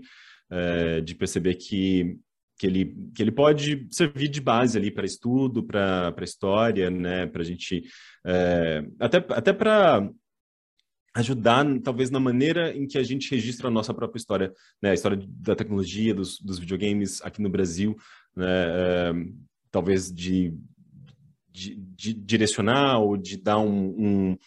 é, 0.49 1.01
de 1.01 1.13
perceber 1.13 1.55
que, 1.55 2.17
que, 2.57 2.67
ele, 2.67 2.95
que 3.13 3.21
ele 3.21 3.31
pode 3.31 3.85
servir 3.91 4.29
de 4.29 4.39
base 4.39 4.77
ali 4.77 4.91
para 4.91 5.05
estudo, 5.05 5.61
para 5.61 6.13
história, 6.21 6.89
né, 6.89 7.25
para 7.27 7.41
a 7.41 7.45
gente, 7.45 7.83
é, 8.25 8.85
até, 8.99 9.17
até 9.17 9.51
para 9.51 10.09
ajudar, 11.17 11.65
talvez, 11.81 12.09
na 12.11 12.19
maneira 12.19 12.75
em 12.75 12.87
que 12.87 12.97
a 12.97 13.03
gente 13.03 13.31
registra 13.31 13.67
a 13.67 13.71
nossa 13.71 13.93
própria 13.93 14.19
história, 14.19 14.53
né? 14.81 14.91
A 14.91 14.93
história 14.93 15.19
da 15.27 15.55
tecnologia, 15.55 16.13
dos, 16.13 16.39
dos 16.39 16.59
videogames 16.59 17.21
aqui 17.23 17.41
no 17.41 17.49
Brasil, 17.49 17.95
né? 18.35 18.45
É, 18.47 19.13
talvez 19.71 20.11
de, 20.13 20.53
de, 21.51 21.75
de, 21.75 22.13
direcionar 22.13 22.99
ou 22.99 23.17
de 23.17 23.35
dar 23.37 23.57
um, 23.57 23.87
um, 23.97 24.37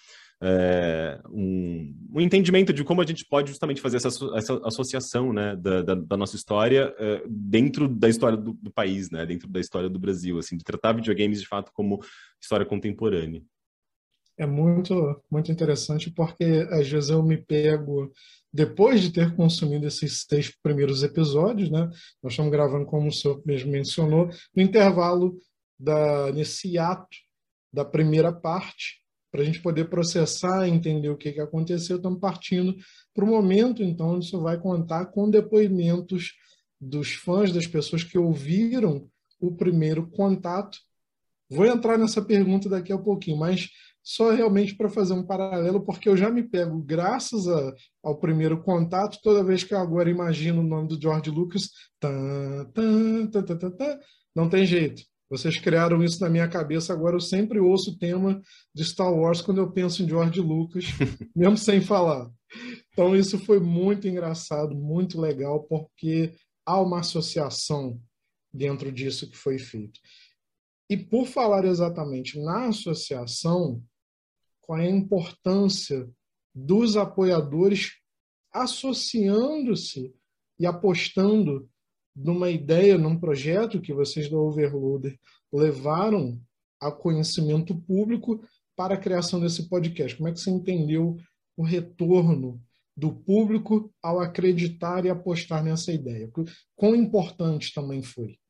é, 0.42 1.20
um, 1.28 1.94
um, 2.14 2.20
entendimento 2.20 2.72
de 2.72 2.84
como 2.84 3.02
a 3.02 3.06
gente 3.06 3.26
pode 3.26 3.50
justamente 3.50 3.80
fazer 3.80 3.96
essa, 3.96 4.08
essa 4.36 4.60
associação, 4.64 5.32
né? 5.32 5.56
Da, 5.56 5.82
da, 5.82 5.94
da 5.96 6.16
nossa 6.16 6.36
história 6.36 6.94
é, 6.98 7.24
dentro 7.28 7.88
da 7.88 8.08
história 8.08 8.38
do, 8.38 8.52
do 8.52 8.70
país, 8.70 9.10
né? 9.10 9.26
Dentro 9.26 9.48
da 9.48 9.58
história 9.58 9.88
do 9.88 9.98
Brasil, 9.98 10.38
assim, 10.38 10.56
de 10.56 10.62
tratar 10.62 10.92
videogames, 10.92 11.40
de 11.40 11.48
fato, 11.48 11.72
como 11.72 12.00
história 12.40 12.64
contemporânea 12.64 13.42
é 14.40 14.46
muito, 14.46 15.22
muito 15.30 15.52
interessante 15.52 16.10
porque 16.10 16.66
às 16.70 16.88
vezes 16.88 17.10
eu 17.10 17.22
me 17.22 17.36
pego, 17.36 18.10
depois 18.50 19.02
de 19.02 19.12
ter 19.12 19.36
consumido 19.36 19.86
esses 19.86 20.24
seis 20.26 20.50
primeiros 20.62 21.02
episódios, 21.02 21.70
né? 21.70 21.90
Nós 22.22 22.32
estamos 22.32 22.50
gravando, 22.50 22.86
como 22.86 23.08
o 23.08 23.12
senhor 23.12 23.42
mesmo 23.44 23.70
mencionou, 23.70 24.30
no 24.56 24.62
intervalo 24.62 25.38
da, 25.78 26.32
nesse 26.32 26.78
ato 26.78 27.18
da 27.70 27.84
primeira 27.84 28.32
parte, 28.32 29.00
para 29.30 29.42
a 29.42 29.44
gente 29.44 29.60
poder 29.60 29.90
processar 29.90 30.66
entender 30.66 31.10
o 31.10 31.18
que, 31.18 31.32
que 31.32 31.40
aconteceu, 31.40 31.98
estamos 31.98 32.18
partindo 32.18 32.74
para 33.14 33.24
o 33.24 33.28
momento, 33.28 33.82
então, 33.82 34.14
onde 34.14 34.24
isso 34.24 34.40
vai 34.40 34.58
contar 34.58 35.06
com 35.06 35.30
depoimentos 35.30 36.32
dos 36.80 37.12
fãs, 37.12 37.52
das 37.52 37.66
pessoas 37.66 38.02
que 38.02 38.16
ouviram 38.16 39.06
o 39.38 39.54
primeiro 39.54 40.08
contato. 40.08 40.78
Vou 41.48 41.66
entrar 41.66 41.98
nessa 41.98 42.22
pergunta 42.22 42.70
daqui 42.70 42.92
a 42.92 42.98
pouquinho, 42.98 43.36
mas 43.36 43.68
só 44.02 44.30
realmente 44.30 44.76
para 44.76 44.88
fazer 44.88 45.12
um 45.12 45.26
paralelo, 45.26 45.84
porque 45.84 46.08
eu 46.08 46.16
já 46.16 46.30
me 46.30 46.42
pego, 46.42 46.82
graças 46.82 47.46
a, 47.46 47.74
ao 48.02 48.18
primeiro 48.18 48.62
contato, 48.62 49.18
toda 49.22 49.44
vez 49.44 49.62
que 49.62 49.74
eu 49.74 49.78
agora 49.78 50.10
imagino 50.10 50.60
o 50.60 50.66
nome 50.66 50.88
do 50.88 51.00
George 51.00 51.30
Lucas, 51.30 51.70
tan, 51.98 52.64
tan, 52.74 53.26
tan, 53.26 53.42
tan, 53.44 53.70
tan, 53.70 53.98
não 54.34 54.48
tem 54.48 54.64
jeito. 54.64 55.02
Vocês 55.28 55.56
criaram 55.58 56.02
isso 56.02 56.20
na 56.20 56.28
minha 56.28 56.48
cabeça, 56.48 56.92
agora 56.92 57.14
eu 57.14 57.20
sempre 57.20 57.60
ouço 57.60 57.92
o 57.92 57.98
tema 57.98 58.40
de 58.74 58.84
Star 58.84 59.12
Wars 59.12 59.40
quando 59.40 59.58
eu 59.58 59.70
penso 59.70 60.02
em 60.02 60.08
George 60.08 60.40
Lucas, 60.40 60.86
mesmo 61.36 61.56
sem 61.56 61.80
falar. 61.80 62.28
Então 62.92 63.14
isso 63.14 63.38
foi 63.38 63.60
muito 63.60 64.08
engraçado, 64.08 64.74
muito 64.74 65.20
legal, 65.20 65.62
porque 65.64 66.34
há 66.66 66.80
uma 66.80 66.98
associação 66.98 68.00
dentro 68.52 68.90
disso 68.90 69.30
que 69.30 69.36
foi 69.36 69.56
feito. 69.58 70.00
E 70.90 70.96
por 70.96 71.24
falar 71.24 71.64
exatamente 71.64 72.36
na 72.40 72.66
associação, 72.66 73.80
qual 74.60 74.80
é 74.80 74.88
a 74.88 74.90
importância 74.90 76.10
dos 76.52 76.96
apoiadores 76.96 77.92
associando-se 78.52 80.12
e 80.58 80.66
apostando 80.66 81.70
numa 82.14 82.50
ideia, 82.50 82.98
num 82.98 83.16
projeto 83.16 83.80
que 83.80 83.94
vocês 83.94 84.28
do 84.28 84.40
Overloader 84.40 85.16
levaram 85.52 86.40
a 86.80 86.90
conhecimento 86.90 87.72
público 87.82 88.44
para 88.74 88.94
a 88.94 88.98
criação 88.98 89.38
desse 89.38 89.68
podcast. 89.68 90.16
Como 90.16 90.28
é 90.28 90.32
que 90.32 90.40
você 90.40 90.50
entendeu 90.50 91.16
o 91.56 91.62
retorno 91.62 92.60
do 92.96 93.14
público 93.14 93.94
ao 94.02 94.18
acreditar 94.18 95.04
e 95.04 95.08
apostar 95.08 95.62
nessa 95.62 95.92
ideia? 95.92 96.28
Quão 96.74 96.96
importante 96.96 97.72
também 97.72 98.02
foi? 98.02 98.40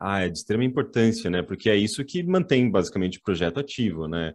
Ah, 0.00 0.20
é 0.20 0.28
de 0.28 0.38
extrema 0.38 0.64
importância, 0.64 1.30
né? 1.30 1.42
Porque 1.42 1.70
é 1.70 1.76
isso 1.76 2.04
que 2.04 2.22
mantém 2.22 2.70
basicamente 2.70 3.18
o 3.18 3.22
projeto 3.22 3.58
ativo, 3.58 4.08
né? 4.08 4.34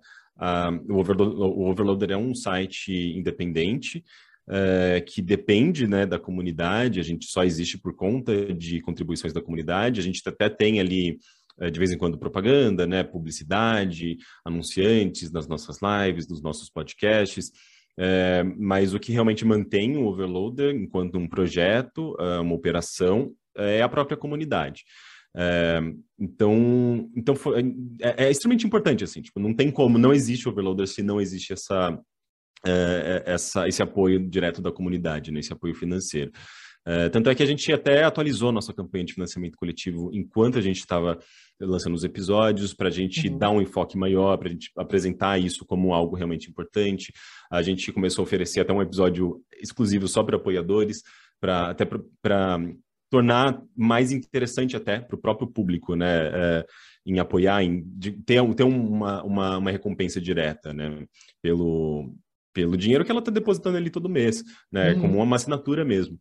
o, 0.89 0.95
Overloader, 0.95 1.37
o 1.37 1.69
Overloader 1.69 2.11
é 2.11 2.17
um 2.17 2.33
site 2.33 2.91
independente 3.17 4.03
é, 4.49 5.01
que 5.01 5.21
depende 5.21 5.85
né, 5.85 6.05
da 6.05 6.17
comunidade, 6.17 6.99
a 6.99 7.03
gente 7.03 7.27
só 7.27 7.43
existe 7.43 7.77
por 7.77 7.95
conta 7.95 8.53
de 8.53 8.81
contribuições 8.81 9.31
da 9.31 9.41
comunidade, 9.41 9.99
a 9.99 10.03
gente 10.03 10.21
até 10.25 10.49
tem 10.49 10.79
ali 10.79 11.19
é, 11.59 11.69
de 11.69 11.77
vez 11.77 11.91
em 11.91 11.97
quando 11.97 12.17
propaganda, 12.17 12.87
né, 12.87 13.03
publicidade, 13.03 14.17
anunciantes 14.43 15.31
nas 15.31 15.47
nossas 15.47 15.77
lives, 15.81 16.27
nos 16.27 16.41
nossos 16.41 16.69
podcasts, 16.69 17.51
é, 17.97 18.43
mas 18.57 18.93
o 18.93 18.99
que 18.99 19.11
realmente 19.11 19.45
mantém 19.45 19.97
o 19.97 20.07
Overloader 20.07 20.73
enquanto 20.73 21.17
um 21.17 21.27
projeto, 21.27 22.15
uma 22.41 22.55
operação, 22.55 23.33
é 23.55 23.81
a 23.81 23.89
própria 23.89 24.17
comunidade. 24.17 24.83
É, 25.41 25.79
então, 26.19 27.09
então 27.15 27.33
foi, 27.33 27.61
é, 28.01 28.25
é, 28.25 28.29
extremamente 28.29 28.67
importante, 28.67 29.05
assim, 29.05 29.21
tipo, 29.21 29.39
não 29.39 29.53
tem 29.53 29.71
como, 29.71 29.97
não 29.97 30.11
existe 30.11 30.49
overloader 30.49 30.85
se 30.85 31.01
não 31.01 31.21
existe 31.21 31.53
essa, 31.53 31.97
é, 32.65 33.23
é 33.25 33.31
essa, 33.31 33.65
esse 33.65 33.81
apoio 33.81 34.19
direto 34.29 34.61
da 34.61 34.69
comunidade, 34.69 35.31
né, 35.31 35.39
esse 35.39 35.53
apoio 35.53 35.73
financeiro. 35.73 36.29
É, 36.85 37.07
tanto 37.07 37.29
é 37.29 37.35
que 37.35 37.43
a 37.43 37.45
gente 37.45 37.71
até 37.71 38.03
atualizou 38.03 38.51
nossa 38.51 38.73
campanha 38.73 39.05
de 39.05 39.13
financiamento 39.13 39.55
coletivo 39.57 40.09
enquanto 40.13 40.57
a 40.57 40.61
gente 40.61 40.79
estava 40.79 41.17
lançando 41.59 41.93
os 41.93 42.03
episódios, 42.03 42.73
para 42.73 42.87
a 42.87 42.91
gente 42.91 43.29
uhum. 43.29 43.37
dar 43.37 43.51
um 43.51 43.61
enfoque 43.61 43.97
maior, 43.97 44.37
para 44.37 44.49
a 44.49 44.51
gente 44.51 44.71
apresentar 44.77 45.37
isso 45.37 45.65
como 45.65 45.93
algo 45.93 46.15
realmente 46.15 46.49
importante. 46.49 47.13
A 47.51 47.61
gente 47.61 47.93
começou 47.93 48.23
a 48.23 48.25
oferecer 48.25 48.59
até 48.59 48.73
um 48.73 48.81
episódio 48.81 49.41
exclusivo 49.61 50.07
só 50.07 50.23
para 50.23 50.37
apoiadores, 50.37 51.01
pra, 51.39 51.69
até 51.69 51.85
para 51.85 52.59
tornar 53.09 53.61
mais 53.75 54.11
interessante 54.11 54.75
até 54.75 54.99
para 54.99 55.15
o 55.15 55.19
próprio 55.19 55.47
público, 55.47 55.95
né? 55.95 56.27
É, 56.27 56.65
em 57.05 57.19
apoiar, 57.19 57.63
em 57.63 57.83
de, 57.85 58.11
ter, 58.11 58.41
ter 58.55 58.63
uma, 58.63 59.23
uma, 59.23 59.57
uma 59.57 59.71
recompensa 59.71 60.21
direta, 60.21 60.73
né? 60.73 61.05
Pelo, 61.41 62.13
pelo 62.53 62.77
dinheiro 62.77 63.03
que 63.03 63.11
ela 63.11 63.19
está 63.19 63.31
depositando 63.31 63.77
ali 63.77 63.89
todo 63.89 64.09
mês, 64.09 64.43
né? 64.71 64.93
Uhum. 64.93 65.01
Como 65.01 65.23
uma 65.23 65.35
assinatura 65.35 65.83
mesmo. 65.83 66.19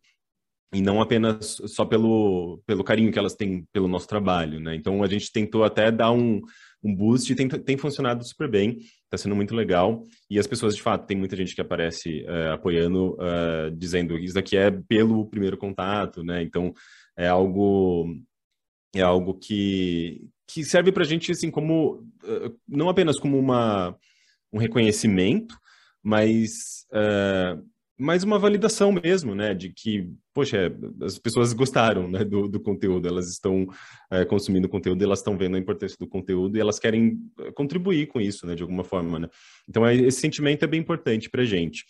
E 0.73 0.81
não 0.81 1.01
apenas 1.01 1.57
só 1.65 1.83
pelo, 1.83 2.61
pelo 2.65 2.83
carinho 2.83 3.11
que 3.11 3.17
elas 3.17 3.33
têm 3.33 3.65
pelo 3.73 3.87
nosso 3.87 4.07
trabalho, 4.07 4.59
né? 4.59 4.75
Então 4.75 5.03
a 5.03 5.07
gente 5.07 5.31
tentou 5.31 5.63
até 5.63 5.91
dar 5.91 6.11
um, 6.11 6.41
um 6.83 6.95
boost 6.95 7.31
e 7.31 7.35
tem, 7.35 7.47
tem 7.47 7.77
funcionado 7.77 8.23
super 8.23 8.49
bem, 8.49 8.77
está 9.09 9.17
sendo 9.17 9.35
muito 9.35 9.55
legal. 9.55 10.03
E 10.29 10.37
as 10.37 10.45
pessoas, 10.45 10.75
de 10.75 10.81
fato, 10.81 11.07
tem 11.07 11.17
muita 11.17 11.35
gente 11.35 11.55
que 11.55 11.61
aparece 11.61 12.23
uh, 12.25 12.53
apoiando, 12.53 13.15
uh, 13.15 13.71
dizendo 13.75 14.17
isso 14.17 14.35
daqui 14.35 14.55
é 14.55 14.69
pelo 14.69 15.25
primeiro 15.25 15.57
contato, 15.57 16.23
né? 16.23 16.43
Então 16.43 16.71
é 17.17 17.27
algo 17.27 18.15
é 18.95 19.01
algo 19.01 19.35
que, 19.35 20.27
que 20.47 20.63
serve 20.63 20.91
para 20.91 21.03
a 21.03 21.05
gente 21.05 21.31
assim 21.31 21.51
como 21.51 22.03
uh, 22.23 22.57
não 22.67 22.89
apenas 22.89 23.19
como 23.19 23.37
uma 23.37 23.95
um 24.51 24.57
reconhecimento, 24.57 25.55
mas 26.01 26.87
mais 27.99 28.23
uma 28.23 28.39
validação 28.39 28.91
mesmo, 28.91 29.35
né, 29.35 29.53
de 29.53 29.69
que, 29.69 30.09
poxa, 30.33 30.73
as 31.01 31.19
pessoas 31.19 31.51
gostaram, 31.51 32.09
né, 32.09 32.23
do, 32.23 32.47
do 32.47 32.59
conteúdo, 32.59 33.07
elas 33.07 33.29
estão 33.29 33.67
é, 34.09 34.23
consumindo 34.23 34.69
conteúdo, 34.69 35.03
elas 35.03 35.19
estão 35.19 35.37
vendo 35.37 35.57
a 35.57 35.59
importância 35.59 35.97
do 35.99 36.07
conteúdo 36.07 36.57
e 36.57 36.61
elas 36.61 36.79
querem 36.79 37.19
é, 37.39 37.51
contribuir 37.51 38.07
com 38.07 38.21
isso, 38.21 38.47
né, 38.47 38.55
de 38.55 38.63
alguma 38.63 38.85
forma, 38.85 39.19
né. 39.19 39.29
Então, 39.67 39.85
é, 39.85 39.93
esse 39.95 40.21
sentimento 40.21 40.63
é 40.63 40.67
bem 40.67 40.79
importante 40.79 41.29
para 41.29 41.41
a 41.41 41.45
gente. 41.45 41.83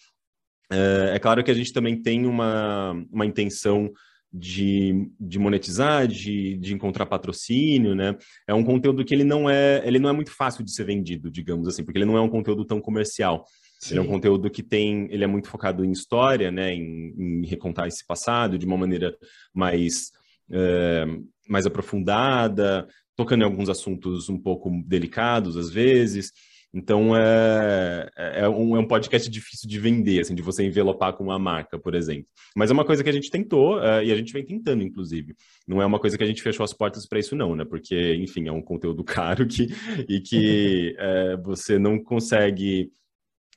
É, 0.71 1.15
é, 1.15 1.19
claro 1.19 1.43
que 1.43 1.51
a 1.51 1.53
gente 1.53 1.71
também 1.71 2.01
tem 2.01 2.25
uma, 2.25 2.91
uma 3.11 3.25
intenção 3.25 3.91
de, 4.31 5.09
de 5.19 5.39
monetizar, 5.39 6.07
de, 6.07 6.57
de 6.57 6.73
encontrar 6.73 7.05
patrocínio, 7.07 7.95
né? 7.95 8.15
É 8.47 8.53
um 8.53 8.63
conteúdo 8.63 9.03
que 9.03 9.13
ele 9.13 9.23
não 9.23 9.49
é, 9.49 9.81
ele 9.85 9.97
não 9.97 10.09
é 10.09 10.13
muito 10.13 10.31
fácil 10.31 10.63
de 10.63 10.71
ser 10.71 10.83
vendido, 10.83 11.31
digamos 11.31 11.67
assim, 11.67 11.83
porque 11.83 11.97
ele 11.97 12.05
não 12.05 12.17
é 12.17 12.21
um 12.21 12.29
conteúdo 12.29 12.63
tão 12.63 12.79
comercial. 12.79 13.45
Sim. 13.79 13.93
Ele 13.93 13.99
é 13.99 14.01
um 14.03 14.07
conteúdo 14.07 14.49
que 14.49 14.61
tem, 14.61 15.07
ele 15.09 15.23
é 15.23 15.27
muito 15.27 15.47
focado 15.47 15.85
em 15.85 15.91
história, 15.91 16.51
né, 16.51 16.73
em, 16.73 17.13
em 17.17 17.45
recontar 17.45 17.87
esse 17.87 18.05
passado 18.05 18.57
de 18.57 18.65
uma 18.65 18.77
maneira 18.77 19.17
mais, 19.53 20.11
é, 20.51 21.05
mais 21.47 21.65
aprofundada, 21.65 22.85
tocando 23.15 23.41
em 23.41 23.45
alguns 23.45 23.69
assuntos 23.69 24.27
um 24.27 24.37
pouco 24.37 24.69
delicados 24.85 25.55
às 25.55 25.69
vezes. 25.69 26.33
Então 26.73 27.15
é, 27.17 28.09
é, 28.15 28.41
é, 28.41 28.49
um, 28.49 28.75
é 28.75 28.79
um 28.79 28.87
podcast 28.87 29.27
difícil 29.29 29.67
de 29.67 29.79
vender, 29.79 30.19
assim, 30.19 30.35
de 30.35 30.41
você 30.41 30.63
envelopar 30.63 31.13
com 31.13 31.23
uma 31.23 31.39
marca, 31.39 31.79
por 31.79 31.95
exemplo. 31.95 32.27
Mas 32.55 32.69
é 32.69 32.73
uma 32.73 32.85
coisa 32.85 33.03
que 33.03 33.09
a 33.09 33.13
gente 33.13 33.31
tentou 33.31 33.77
uh, 33.77 34.03
e 34.03 34.11
a 34.11 34.15
gente 34.15 34.31
vem 34.31 34.45
tentando, 34.45 34.83
inclusive. 34.83 35.35
Não 35.67 35.81
é 35.81 35.85
uma 35.85 35.99
coisa 35.99 36.17
que 36.17 36.23
a 36.23 36.27
gente 36.27 36.43
fechou 36.43 36.63
as 36.63 36.73
portas 36.73 37.07
para 37.07 37.19
isso, 37.19 37.35
não, 37.35 37.55
né? 37.55 37.65
Porque, 37.65 38.13
enfim, 38.15 38.47
é 38.47 38.51
um 38.51 38.61
conteúdo 38.61 39.03
caro 39.05 39.47
que, 39.47 39.67
e 40.07 40.19
que 40.19 40.95
é, 40.99 41.37
você 41.37 41.79
não 41.79 41.97
consegue 41.97 42.91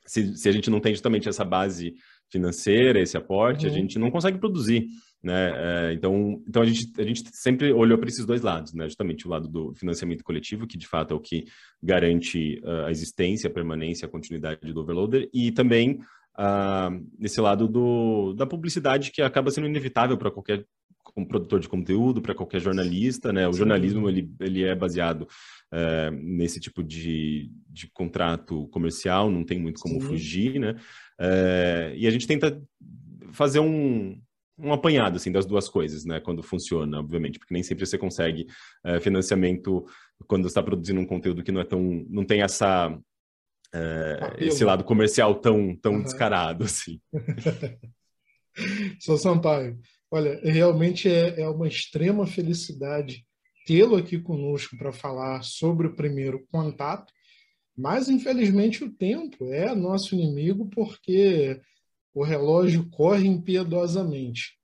se, 0.05 0.35
se 0.37 0.49
a 0.49 0.51
gente 0.51 0.69
não 0.69 0.79
tem 0.79 0.93
justamente 0.93 1.29
essa 1.29 1.45
base 1.45 1.95
financeira, 2.31 2.99
esse 2.99 3.15
aporte, 3.15 3.65
uhum. 3.65 3.71
a 3.71 3.75
gente 3.75 3.99
não 3.99 4.09
consegue 4.09 4.39
produzir, 4.39 4.87
né? 5.21 5.51
É, 5.55 5.93
então, 5.93 6.41
então 6.47 6.61
a 6.61 6.65
gente, 6.65 6.91
a 6.99 7.03
gente 7.03 7.23
sempre 7.31 7.71
olhou 7.71 7.97
para 7.97 8.09
esses 8.09 8.25
dois 8.25 8.41
lados, 8.41 8.73
né? 8.73 8.85
Justamente 8.85 9.27
o 9.27 9.29
lado 9.29 9.47
do 9.47 9.73
financiamento 9.75 10.23
coletivo, 10.23 10.67
que 10.67 10.77
de 10.77 10.87
fato 10.87 11.13
é 11.13 11.17
o 11.17 11.19
que 11.19 11.45
garante 11.81 12.59
uh, 12.63 12.85
a 12.85 12.91
existência, 12.91 13.49
a 13.49 13.53
permanência, 13.53 14.05
a 14.05 14.09
continuidade 14.09 14.73
do 14.73 14.81
overloader, 14.81 15.29
e 15.33 15.51
também 15.51 15.99
uh, 16.37 17.07
nesse 17.17 17.39
lado 17.39 17.67
do, 17.67 18.33
da 18.33 18.45
publicidade 18.45 19.11
que 19.11 19.21
acaba 19.21 19.51
sendo 19.51 19.67
inevitável 19.67 20.17
para 20.17 20.31
qualquer 20.31 20.65
um 21.15 21.25
produtor 21.25 21.59
de 21.59 21.69
conteúdo, 21.69 22.21
para 22.21 22.33
qualquer 22.33 22.59
jornalista, 22.59 23.31
né? 23.31 23.47
O 23.47 23.53
jornalismo 23.53 24.09
ele, 24.09 24.31
ele 24.39 24.63
é 24.63 24.73
baseado 24.73 25.27
é, 25.71 26.09
nesse 26.11 26.59
tipo 26.59 26.83
de, 26.83 27.51
de 27.69 27.87
contrato 27.91 28.67
comercial, 28.67 29.29
não 29.29 29.43
tem 29.43 29.59
muito 29.59 29.79
como 29.79 30.01
Sim. 30.01 30.07
fugir, 30.07 30.59
né? 30.59 30.75
É, 31.19 31.93
e 31.95 32.07
a 32.07 32.11
gente 32.11 32.25
tenta 32.25 32.61
fazer 33.31 33.59
um, 33.59 34.19
um 34.57 34.73
apanhado 34.73 35.17
assim 35.17 35.31
das 35.31 35.45
duas 35.45 35.69
coisas, 35.69 36.03
né? 36.03 36.19
Quando 36.19 36.41
funciona, 36.41 36.99
obviamente, 36.99 37.37
porque 37.37 37.53
nem 37.53 37.63
sempre 37.63 37.85
você 37.85 37.97
consegue 37.97 38.47
é, 38.83 38.99
financiamento 38.99 39.85
quando 40.27 40.47
está 40.47 40.63
produzindo 40.63 40.99
um 40.99 41.05
conteúdo 41.05 41.43
que 41.43 41.51
não 41.51 41.61
é 41.61 41.65
tão, 41.65 42.05
não 42.09 42.25
tem 42.25 42.41
essa 42.41 42.97
é, 43.73 44.35
esse 44.37 44.63
lado 44.63 44.83
comercial 44.83 45.35
tão 45.35 45.75
tão 45.75 45.93
uhum. 45.93 46.03
descarado 46.03 46.63
assim. 46.63 46.99
Sou 48.99 49.17
Sampaio. 49.17 49.79
Olha, 50.15 50.39
realmente 50.43 51.09
é, 51.09 51.41
é 51.41 51.49
uma 51.49 51.67
extrema 51.67 52.27
felicidade 52.27 53.25
tê-lo 53.65 53.95
aqui 53.95 54.19
conosco 54.19 54.77
para 54.77 54.93
falar 54.93 55.41
sobre 55.41 55.87
o 55.87 55.95
primeiro 55.95 56.45
contato, 56.51 57.11
mas 57.75 58.09
infelizmente 58.09 58.83
o 58.83 58.93
tempo 58.93 59.51
é 59.51 59.73
nosso 59.73 60.13
inimigo 60.13 60.69
porque 60.69 61.59
o 62.13 62.23
relógio 62.23 62.87
corre 62.91 63.27
impiedosamente. 63.27 64.55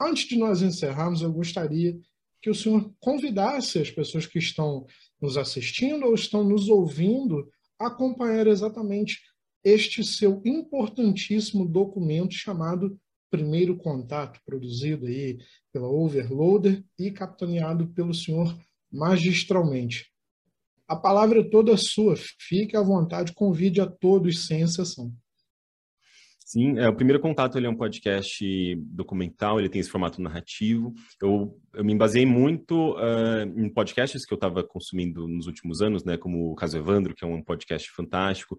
Antes 0.00 0.26
de 0.28 0.38
nós 0.38 0.62
encerrarmos, 0.62 1.20
eu 1.20 1.30
gostaria 1.30 1.94
que 2.40 2.48
o 2.48 2.54
senhor 2.54 2.90
convidasse 2.98 3.78
as 3.78 3.90
pessoas 3.90 4.24
que 4.24 4.38
estão 4.38 4.86
nos 5.20 5.36
assistindo 5.36 6.06
ou 6.06 6.14
estão 6.14 6.42
nos 6.42 6.70
ouvindo 6.70 7.46
a 7.78 7.88
acompanhar 7.88 8.46
exatamente 8.46 9.20
este 9.62 10.02
seu 10.02 10.40
importantíssimo 10.42 11.68
documento 11.68 12.32
chamado 12.32 12.98
primeiro 13.36 13.76
contato 13.76 14.40
produzido 14.44 15.06
aí 15.06 15.38
pela 15.72 15.88
Overloader 15.88 16.82
e 16.98 17.10
capitaneado 17.10 17.88
pelo 17.88 18.14
senhor 18.14 18.56
magistralmente. 18.90 20.10
A 20.88 20.96
palavra 20.96 21.40
é 21.40 21.50
toda 21.50 21.76
sua, 21.76 22.14
fique 22.38 22.76
à 22.76 22.82
vontade, 22.82 23.34
convide 23.34 23.80
a 23.80 23.86
todos 23.86 24.46
sem 24.46 24.62
exceção. 24.62 25.12
Sim, 26.38 26.78
é, 26.78 26.88
o 26.88 26.94
primeiro 26.94 27.20
contato 27.20 27.58
ele 27.58 27.66
é 27.66 27.68
um 27.68 27.76
podcast 27.76 28.76
documental, 28.76 29.58
ele 29.58 29.68
tem 29.68 29.80
esse 29.80 29.90
formato 29.90 30.22
narrativo. 30.22 30.94
Eu, 31.20 31.60
eu 31.74 31.84
me 31.84 31.94
baseei 31.96 32.24
muito 32.24 32.92
uh, 32.92 33.42
em 33.60 33.68
podcasts 33.68 34.24
que 34.24 34.32
eu 34.32 34.36
estava 34.36 34.62
consumindo 34.62 35.26
nos 35.26 35.48
últimos 35.48 35.82
anos, 35.82 36.04
né, 36.04 36.16
como 36.16 36.52
o 36.52 36.54
Caso 36.54 36.78
Evandro, 36.78 37.16
que 37.16 37.24
é 37.24 37.26
um 37.26 37.42
podcast 37.42 37.90
fantástico. 37.90 38.56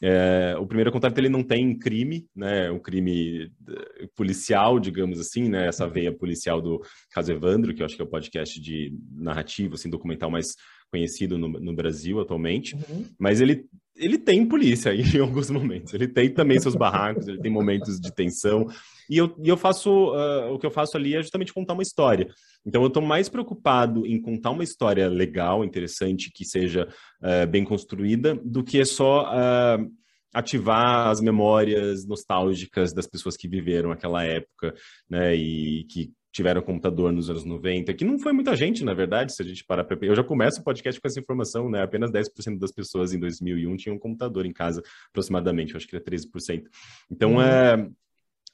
É, 0.00 0.54
o 0.58 0.66
primeiro 0.66 0.92
contato 0.92 1.18
ele 1.18 1.28
não 1.28 1.42
tem 1.42 1.76
crime, 1.76 2.26
né, 2.34 2.70
um 2.70 2.78
crime 2.78 3.50
eh, 3.68 4.08
policial, 4.14 4.78
digamos 4.78 5.18
assim, 5.18 5.48
né, 5.48 5.66
essa 5.66 5.88
veia 5.88 6.12
policial 6.12 6.62
do 6.62 6.80
caso 7.10 7.32
Evandro, 7.32 7.74
que 7.74 7.82
eu 7.82 7.86
acho 7.86 7.96
que 7.96 8.02
é 8.02 8.04
o 8.04 8.08
podcast 8.08 8.60
de 8.60 8.96
narrativa, 9.10 9.74
assim, 9.74 9.90
documental 9.90 10.30
mais 10.30 10.54
conhecido 10.88 11.36
no, 11.36 11.48
no 11.48 11.74
Brasil 11.74 12.20
atualmente, 12.20 12.76
uhum. 12.76 13.06
mas 13.18 13.40
ele 13.40 13.66
ele 13.96 14.16
tem 14.16 14.46
polícia 14.46 14.94
em 14.94 15.18
alguns 15.18 15.50
momentos, 15.50 15.92
ele 15.92 16.06
tem 16.06 16.32
também 16.32 16.60
seus 16.60 16.76
barracos, 16.76 17.26
ele 17.26 17.40
tem 17.40 17.50
momentos 17.50 17.98
de 17.98 18.14
tensão, 18.14 18.68
e 19.08 19.16
eu, 19.16 19.34
e 19.42 19.48
eu 19.48 19.56
faço, 19.56 19.90
uh, 19.90 20.52
o 20.52 20.58
que 20.58 20.66
eu 20.66 20.70
faço 20.70 20.96
ali 20.96 21.14
é 21.14 21.22
justamente 21.22 21.52
contar 21.52 21.74
uma 21.74 21.82
história. 21.82 22.28
Então 22.66 22.82
eu 22.82 22.88
estou 22.88 23.02
mais 23.02 23.28
preocupado 23.28 24.06
em 24.06 24.20
contar 24.20 24.50
uma 24.50 24.64
história 24.64 25.08
legal, 25.08 25.64
interessante, 25.64 26.30
que 26.32 26.44
seja 26.44 26.88
uh, 27.22 27.46
bem 27.46 27.64
construída, 27.64 28.38
do 28.44 28.62
que 28.62 28.80
é 28.80 28.84
só 28.84 29.24
uh, 29.24 29.90
ativar 30.34 31.08
as 31.08 31.20
memórias 31.20 32.06
nostálgicas 32.06 32.92
das 32.92 33.06
pessoas 33.06 33.36
que 33.36 33.48
viveram 33.48 33.90
aquela 33.90 34.24
época, 34.24 34.74
né, 35.08 35.34
e 35.34 35.84
que 35.84 36.12
tiveram 36.30 36.60
computador 36.60 37.10
nos 37.10 37.30
anos 37.30 37.44
90, 37.44 37.92
que 37.94 38.04
não 38.04 38.18
foi 38.18 38.32
muita 38.32 38.54
gente, 38.54 38.84
na 38.84 38.94
verdade, 38.94 39.34
se 39.34 39.42
a 39.42 39.44
gente 39.44 39.64
parar 39.64 39.82
para... 39.82 39.98
Eu 40.02 40.14
já 40.14 40.22
começo 40.22 40.60
o 40.60 40.64
podcast 40.64 41.00
com 41.00 41.08
essa 41.08 41.18
informação, 41.18 41.70
né? 41.70 41.82
Apenas 41.82 42.12
10% 42.12 42.58
das 42.58 42.70
pessoas 42.70 43.12
em 43.12 43.18
2001 43.18 43.76
tinham 43.76 43.96
um 43.96 43.98
computador 43.98 44.46
em 44.46 44.52
casa, 44.52 44.82
aproximadamente, 45.08 45.72
eu 45.72 45.78
acho 45.78 45.88
que 45.88 45.96
era 45.96 46.04
13%. 46.04 46.64
Então, 47.10 47.34
uhum. 47.34 47.42
é 47.42 47.88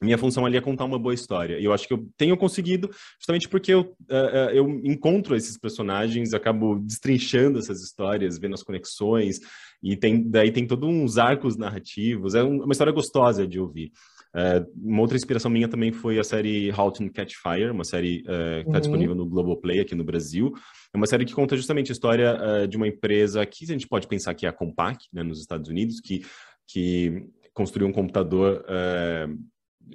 minha 0.04 0.18
função 0.18 0.46
ali 0.46 0.56
é 0.56 0.60
contar 0.60 0.84
uma 0.84 0.98
boa 0.98 1.14
história. 1.14 1.58
E 1.58 1.64
eu 1.64 1.72
acho 1.72 1.88
que 1.88 1.94
eu 1.94 2.06
tenho 2.16 2.36
conseguido, 2.36 2.90
justamente 3.18 3.48
porque 3.48 3.72
eu, 3.72 3.80
uh, 4.10 4.50
eu 4.52 4.68
encontro 4.84 5.34
esses 5.34 5.58
personagens, 5.58 6.34
acabo 6.34 6.78
destrinchando 6.78 7.58
essas 7.58 7.82
histórias, 7.82 8.38
vendo 8.38 8.54
as 8.54 8.62
conexões, 8.62 9.40
e 9.82 9.96
tem, 9.96 10.28
daí 10.28 10.50
tem 10.52 10.66
todos 10.66 10.88
uns 10.88 11.18
arcos 11.18 11.56
narrativos. 11.56 12.34
É 12.34 12.42
uma 12.42 12.72
história 12.72 12.92
gostosa 12.92 13.46
de 13.46 13.58
ouvir. 13.58 13.90
É, 14.36 14.64
uma 14.76 15.00
outra 15.00 15.16
inspiração 15.16 15.48
minha 15.48 15.68
também 15.68 15.92
foi 15.92 16.18
a 16.18 16.24
série 16.24 16.68
Halt 16.72 17.00
and 17.00 17.10
Catch 17.10 17.34
Fire, 17.34 17.70
uma 17.70 17.84
série 17.84 18.24
é, 18.26 18.62
que 18.62 18.68
está 18.68 18.72
uhum. 18.72 18.80
disponível 18.80 19.14
no 19.14 19.26
Globoplay 19.26 19.78
aqui 19.78 19.94
no 19.94 20.02
Brasil. 20.02 20.52
É 20.92 20.96
uma 20.96 21.06
série 21.06 21.24
que 21.24 21.32
conta 21.32 21.56
justamente 21.56 21.92
a 21.92 21.94
história 21.94 22.66
de 22.66 22.76
uma 22.76 22.88
empresa 22.88 23.46
que 23.46 23.64
a 23.64 23.68
gente 23.68 23.86
pode 23.86 24.08
pensar 24.08 24.34
que 24.34 24.46
é 24.46 24.48
a 24.48 24.52
Compaq, 24.52 25.06
né, 25.12 25.22
nos 25.22 25.40
Estados 25.40 25.68
Unidos, 25.68 26.00
que, 26.00 26.24
que 26.66 27.26
construiu 27.52 27.86
um 27.86 27.92
computador, 27.92 28.64
é, 28.68 29.28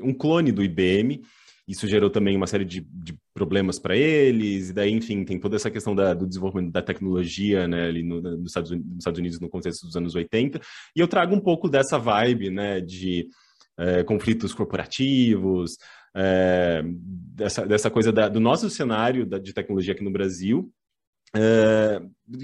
um 0.01 0.13
clone 0.13 0.51
do 0.51 0.63
IBM, 0.63 1.21
isso 1.67 1.87
gerou 1.87 2.09
também 2.09 2.35
uma 2.35 2.47
série 2.47 2.65
de, 2.65 2.81
de 2.81 3.15
problemas 3.31 3.77
para 3.77 3.95
eles, 3.95 4.69
e 4.69 4.73
daí, 4.73 4.91
enfim, 4.91 5.23
tem 5.23 5.39
toda 5.39 5.55
essa 5.55 5.69
questão 5.69 5.93
da, 5.93 6.15
do 6.15 6.25
desenvolvimento 6.25 6.71
da 6.71 6.81
tecnologia, 6.81 7.67
né, 7.67 7.85
ali 7.85 8.01
no, 8.01 8.19
nos, 8.19 8.47
Estados 8.47 8.71
Unidos, 8.71 8.89
nos 8.89 8.97
Estados 8.99 9.19
Unidos 9.19 9.39
no 9.39 9.49
contexto 9.49 9.85
dos 9.85 9.95
anos 9.95 10.15
80, 10.15 10.59
e 10.95 10.99
eu 10.99 11.07
trago 11.07 11.35
um 11.35 11.39
pouco 11.39 11.69
dessa 11.69 11.99
vibe, 11.99 12.49
né, 12.49 12.81
de 12.81 13.27
é, 13.77 14.03
conflitos 14.03 14.51
corporativos, 14.51 15.77
é, 16.15 16.83
dessa, 16.83 17.67
dessa 17.67 17.91
coisa 17.91 18.11
da, 18.11 18.27
do 18.27 18.39
nosso 18.39 18.67
cenário 18.69 19.25
da, 19.25 19.37
de 19.37 19.53
tecnologia 19.53 19.93
aqui 19.93 20.03
no 20.03 20.11
Brasil, 20.11 20.71
é, 21.35 22.01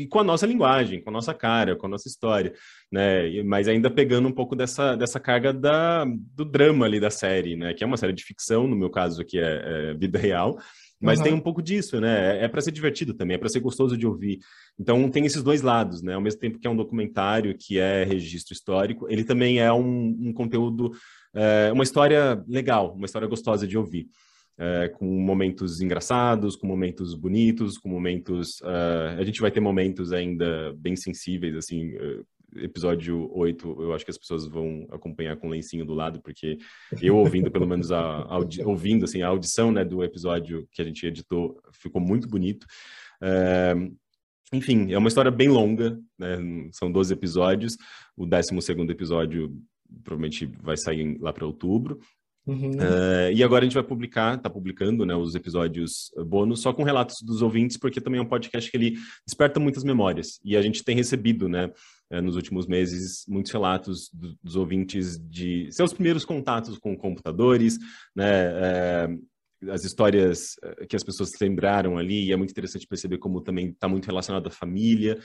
com 0.09 0.19
a 0.19 0.23
nossa 0.23 0.45
linguagem, 0.45 1.01
com 1.01 1.09
a 1.09 1.13
nossa 1.13 1.33
cara, 1.33 1.75
com 1.75 1.85
a 1.85 1.89
nossa 1.89 2.07
história, 2.07 2.53
né? 2.91 3.41
Mas 3.43 3.67
ainda 3.67 3.89
pegando 3.89 4.27
um 4.27 4.31
pouco 4.31 4.55
dessa, 4.55 4.95
dessa 4.95 5.19
carga 5.19 5.51
da, 5.51 6.05
do 6.05 6.45
drama 6.45 6.85
ali 6.85 6.99
da 6.99 7.09
série, 7.09 7.55
né? 7.55 7.73
Que 7.73 7.83
é 7.83 7.87
uma 7.87 7.97
série 7.97 8.13
de 8.13 8.23
ficção, 8.23 8.67
no 8.67 8.75
meu 8.75 8.89
caso 8.89 9.21
aqui 9.21 9.39
é, 9.39 9.91
é 9.91 9.93
vida 9.95 10.19
real, 10.19 10.57
mas 11.01 11.19
uhum. 11.19 11.25
tem 11.25 11.33
um 11.33 11.39
pouco 11.39 11.61
disso, 11.61 11.99
né? 11.99 12.39
É, 12.39 12.45
é 12.45 12.47
para 12.47 12.61
ser 12.61 12.71
divertido 12.71 13.13
também, 13.13 13.35
é 13.35 13.37
para 13.39 13.49
ser 13.49 13.59
gostoso 13.59 13.97
de 13.97 14.05
ouvir. 14.05 14.39
Então 14.79 15.09
tem 15.09 15.25
esses 15.25 15.41
dois 15.41 15.61
lados, 15.61 16.01
né? 16.01 16.13
Ao 16.13 16.21
mesmo 16.21 16.39
tempo 16.39 16.59
que 16.59 16.67
é 16.67 16.69
um 16.69 16.75
documentário 16.75 17.57
que 17.57 17.79
é 17.79 18.03
registro 18.03 18.53
histórico, 18.53 19.07
ele 19.09 19.23
também 19.23 19.59
é 19.59 19.71
um, 19.73 20.15
um 20.19 20.33
conteúdo, 20.33 20.91
é, 21.33 21.71
uma 21.71 21.83
história 21.83 22.43
legal, 22.47 22.93
uma 22.93 23.05
história 23.05 23.27
gostosa 23.27 23.67
de 23.67 23.77
ouvir 23.77 24.07
é, 24.57 24.87
com 24.87 25.05
momentos 25.05 25.81
engraçados, 25.81 26.55
com 26.55 26.65
momentos 26.65 27.13
bonitos, 27.13 27.77
com 27.77 27.89
momentos. 27.89 28.61
Uh, 28.61 29.19
a 29.19 29.23
gente 29.23 29.41
vai 29.41 29.51
ter 29.51 29.59
momentos 29.59 30.13
ainda 30.13 30.73
bem 30.77 30.95
sensíveis, 30.95 31.55
assim. 31.55 31.95
Uh, 31.95 32.25
episódio 32.57 33.29
8, 33.33 33.81
eu 33.81 33.93
acho 33.93 34.05
que 34.05 34.11
as 34.11 34.17
pessoas 34.17 34.47
vão 34.47 34.87
acompanhar 34.89 35.35
com 35.35 35.47
o 35.47 35.49
lencinho 35.49 35.85
do 35.85 35.93
lado, 35.93 36.21
porque 36.21 36.57
eu 37.01 37.17
ouvindo, 37.17 37.51
pelo 37.51 37.67
menos, 37.67 37.91
a, 37.91 37.99
a 37.99 38.37
ouvindo 38.65 39.03
assim, 39.03 39.21
a 39.21 39.27
audição 39.27 39.73
né, 39.73 39.83
do 39.83 40.01
episódio 40.01 40.65
que 40.71 40.81
a 40.81 40.85
gente 40.85 41.05
editou, 41.05 41.59
ficou 41.73 41.99
muito 41.99 42.29
bonito. 42.29 42.65
Uh, 43.21 43.93
enfim, 44.53 44.93
é 44.93 44.97
uma 44.97 45.09
história 45.09 45.31
bem 45.31 45.49
longa, 45.49 45.99
né? 46.17 46.37
são 46.71 46.89
12 46.89 47.13
episódios. 47.13 47.75
O 48.15 48.25
12 48.25 48.51
episódio 48.89 49.53
provavelmente 50.03 50.45
vai 50.45 50.77
sair 50.77 51.17
lá 51.19 51.33
para 51.33 51.45
outubro. 51.45 51.99
Uhum. 52.45 52.71
Uh, 52.71 53.31
e 53.33 53.43
agora 53.43 53.63
a 53.63 53.65
gente 53.65 53.73
vai 53.73 53.83
publicar, 53.83 54.35
está 54.35 54.49
publicando 54.49 55.05
né, 55.05 55.15
os 55.15 55.33
episódios 55.33 56.11
bônus 56.27 56.61
só 56.61 56.71
com 56.71 56.83
relatos 56.83 57.17
dos 57.23 57.41
ouvintes, 57.41 57.75
porque 57.77 57.99
também 57.99 58.19
é 58.19 58.23
um 58.23 58.27
podcast 58.27 58.69
que 58.69 58.77
ele 58.77 58.97
desperta 59.25 59.59
muitas 59.59 59.83
memórias. 59.83 60.39
E 60.43 60.55
a 60.55 60.61
gente 60.61 60.83
tem 60.83 60.95
recebido, 60.95 61.49
né, 61.49 61.71
uh, 62.11 62.21
nos 62.21 62.35
últimos 62.35 62.67
meses, 62.67 63.25
muitos 63.27 63.51
relatos 63.51 64.09
do, 64.13 64.37
dos 64.43 64.55
ouvintes 64.55 65.19
de 65.19 65.71
seus 65.71 65.91
primeiros 65.91 66.23
contatos 66.23 66.77
com 66.77 66.95
computadores, 66.95 67.79
né, 68.15 68.51
uh, 68.51 69.25
as 69.71 69.83
histórias 69.83 70.55
que 70.87 70.95
as 70.95 71.03
pessoas 71.03 71.31
lembraram 71.41 71.97
ali, 71.97 72.25
e 72.25 72.31
é 72.31 72.35
muito 72.35 72.51
interessante 72.51 72.85
perceber 72.85 73.17
como 73.17 73.41
também 73.41 73.69
está 73.69 73.87
muito 73.87 74.05
relacionado 74.05 74.45
à 74.45 74.51
família, 74.51 75.17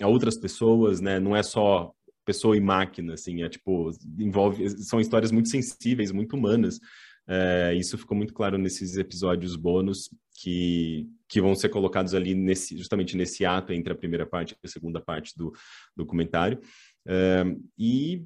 a 0.00 0.08
outras 0.08 0.36
pessoas, 0.36 1.00
né, 1.00 1.20
não 1.20 1.36
é 1.36 1.42
só 1.42 1.92
pessoa 2.24 2.56
e 2.56 2.60
máquina, 2.60 3.14
assim, 3.14 3.42
é 3.42 3.48
tipo, 3.48 3.90
envolve, 4.18 4.68
são 4.82 5.00
histórias 5.00 5.30
muito 5.30 5.48
sensíveis, 5.48 6.10
muito 6.10 6.34
humanas. 6.36 6.80
É, 7.26 7.74
isso 7.74 7.96
ficou 7.96 8.16
muito 8.16 8.34
claro 8.34 8.58
nesses 8.58 8.96
episódios 8.96 9.56
bônus 9.56 10.10
que, 10.40 11.08
que 11.28 11.40
vão 11.40 11.54
ser 11.54 11.70
colocados 11.70 12.14
ali 12.14 12.34
nesse, 12.34 12.76
justamente 12.76 13.16
nesse 13.16 13.46
ato 13.46 13.72
entre 13.72 13.92
a 13.92 13.96
primeira 13.96 14.26
parte 14.26 14.52
e 14.52 14.66
a 14.66 14.68
segunda 14.68 15.00
parte 15.00 15.32
do 15.36 15.52
documentário. 15.96 16.60
É, 17.06 17.44
e, 17.78 18.24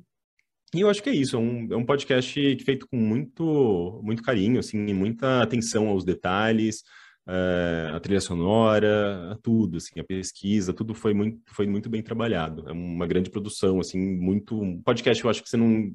e, 0.74 0.80
eu 0.80 0.90
acho 0.90 1.02
que 1.02 1.10
é 1.10 1.14
isso, 1.14 1.36
é 1.36 1.38
um, 1.38 1.72
é 1.72 1.76
um 1.76 1.84
podcast 1.84 2.64
feito 2.64 2.88
com 2.88 2.96
muito, 2.96 4.00
muito 4.02 4.22
carinho, 4.22 4.58
assim, 4.58 4.92
muita 4.92 5.42
atenção 5.42 5.88
aos 5.88 6.04
detalhes, 6.04 6.82
é, 7.28 7.90
a 7.94 8.00
trilha 8.00 8.20
sonora, 8.20 9.38
tudo, 9.42 9.76
assim, 9.76 10.00
a 10.00 10.04
pesquisa, 10.04 10.72
tudo 10.72 10.94
foi 10.94 11.12
muito, 11.12 11.42
foi 11.52 11.66
muito 11.66 11.90
bem 11.90 12.02
trabalhado. 12.02 12.66
É 12.66 12.72
uma 12.72 13.06
grande 13.06 13.28
produção, 13.28 13.78
assim, 13.80 13.98
muito... 13.98 14.58
Um 14.58 14.80
podcast, 14.80 15.22
eu 15.22 15.28
acho 15.28 15.42
que 15.42 15.48
você 15.50 15.56
não... 15.56 15.92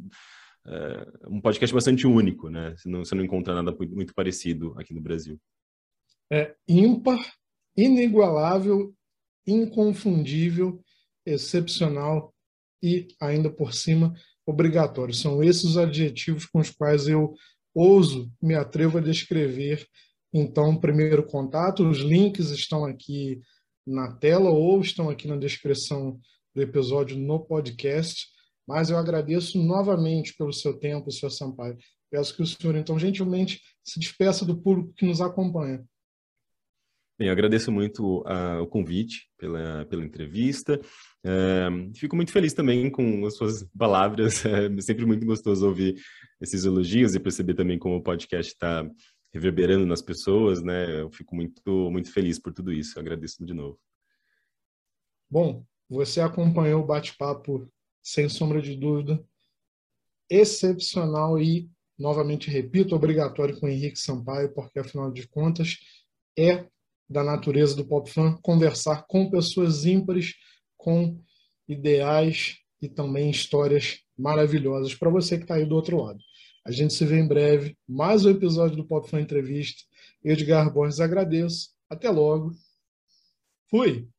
É, 0.65 1.07
um 1.27 1.41
podcast 1.41 1.73
bastante 1.73 2.05
único, 2.05 2.49
né? 2.49 2.75
Você 2.77 2.87
não, 2.87 3.03
você 3.03 3.15
não 3.15 3.23
encontra 3.23 3.55
nada 3.55 3.75
muito 3.89 4.13
parecido 4.13 4.75
aqui 4.77 4.93
no 4.93 5.01
Brasil. 5.01 5.39
É 6.31 6.55
ímpar, 6.67 7.19
inigualável, 7.75 8.93
inconfundível, 9.45 10.81
excepcional 11.25 12.33
e, 12.81 13.07
ainda 13.19 13.49
por 13.49 13.73
cima, 13.73 14.13
obrigatório. 14.45 15.13
São 15.13 15.43
esses 15.43 15.63
os 15.63 15.77
adjetivos 15.77 16.45
com 16.45 16.59
os 16.59 16.69
quais 16.69 17.07
eu 17.07 17.33
ouso, 17.73 18.31
me 18.41 18.53
atrevo 18.53 18.99
a 18.99 19.01
descrever 19.01 19.85
então, 20.33 20.75
primeiro 20.79 21.23
contato, 21.23 21.87
os 21.87 21.99
links 21.99 22.49
estão 22.49 22.85
aqui 22.85 23.39
na 23.85 24.11
tela 24.15 24.49
ou 24.49 24.81
estão 24.81 25.09
aqui 25.09 25.27
na 25.27 25.37
descrição 25.37 26.19
do 26.55 26.61
episódio 26.61 27.17
no 27.17 27.39
podcast. 27.39 28.27
Mas 28.67 28.89
eu 28.89 28.97
agradeço 28.97 29.61
novamente 29.61 30.33
pelo 30.35 30.53
seu 30.53 30.79
tempo, 30.79 31.11
Sr. 31.11 31.29
Sampaio. 31.29 31.77
Peço 32.09 32.35
que 32.35 32.41
o 32.41 32.45
senhor, 32.47 32.75
então, 32.75 32.97
gentilmente 32.97 33.61
se 33.83 33.99
despeça 33.99 34.45
do 34.45 34.59
público 34.59 34.93
que 34.93 35.05
nos 35.05 35.21
acompanha. 35.21 35.83
Bem, 37.19 37.27
eu 37.27 37.33
agradeço 37.33 37.71
muito 37.71 38.21
uh, 38.21 38.61
o 38.61 38.67
convite 38.67 39.29
pela, 39.37 39.85
pela 39.85 40.03
entrevista. 40.03 40.81
Uh, 41.23 41.95
fico 41.95 42.15
muito 42.15 42.31
feliz 42.31 42.53
também 42.53 42.89
com 42.89 43.25
as 43.25 43.35
suas 43.35 43.63
palavras. 43.77 44.43
É 44.45 44.81
sempre 44.81 45.05
muito 45.05 45.25
gostoso 45.25 45.67
ouvir 45.67 45.95
esses 46.41 46.65
elogios 46.65 47.13
e 47.13 47.19
perceber 47.19 47.53
também 47.53 47.77
como 47.77 47.97
o 47.97 48.03
podcast 48.03 48.51
está 48.51 48.89
reverberando 49.33 49.85
nas 49.85 50.01
pessoas, 50.01 50.61
né? 50.61 51.01
Eu 51.01 51.11
fico 51.11 51.35
muito, 51.35 51.89
muito 51.89 52.11
feliz 52.11 52.37
por 52.37 52.53
tudo 52.53 52.71
isso. 52.71 52.97
Eu 52.97 53.01
agradeço 53.01 53.43
de 53.43 53.53
novo. 53.53 53.79
Bom, 55.29 55.65
você 55.89 56.21
acompanhou 56.21 56.83
o 56.83 56.85
bate-papo, 56.85 57.67
sem 58.01 58.29
sombra 58.29 58.61
de 58.61 58.75
dúvida, 58.75 59.23
excepcional 60.29 61.39
e, 61.39 61.69
novamente 61.97 62.49
repito, 62.49 62.95
obrigatório 62.95 63.59
com 63.59 63.65
o 63.65 63.69
Henrique 63.69 63.99
Sampaio, 63.99 64.53
porque, 64.53 64.79
afinal 64.79 65.11
de 65.11 65.27
contas, 65.27 65.77
é 66.37 66.67
da 67.09 67.23
natureza 67.23 67.75
do 67.75 67.85
Pop 67.85 68.09
Fan 68.09 68.37
conversar 68.41 69.05
com 69.07 69.29
pessoas 69.29 69.85
ímpares, 69.85 70.35
com 70.77 71.19
ideais 71.67 72.57
e 72.81 72.87
também 72.89 73.29
histórias 73.29 73.99
maravilhosas 74.17 74.93
para 74.93 75.09
você 75.09 75.37
que 75.37 75.43
está 75.43 75.55
aí 75.55 75.65
do 75.65 75.75
outro 75.75 76.01
lado. 76.01 76.19
A 76.65 76.71
gente 76.71 76.93
se 76.93 77.05
vê 77.05 77.19
em 77.19 77.27
breve. 77.27 77.77
Mais 77.87 78.25
um 78.25 78.29
episódio 78.29 78.77
do 78.77 78.85
Pop 78.85 79.09
Fan 79.09 79.21
Entrevista. 79.21 79.83
Edgar 80.23 80.71
Borges 80.73 80.99
agradeço. 80.99 81.71
Até 81.89 82.09
logo. 82.09 82.53
Fui! 83.69 84.12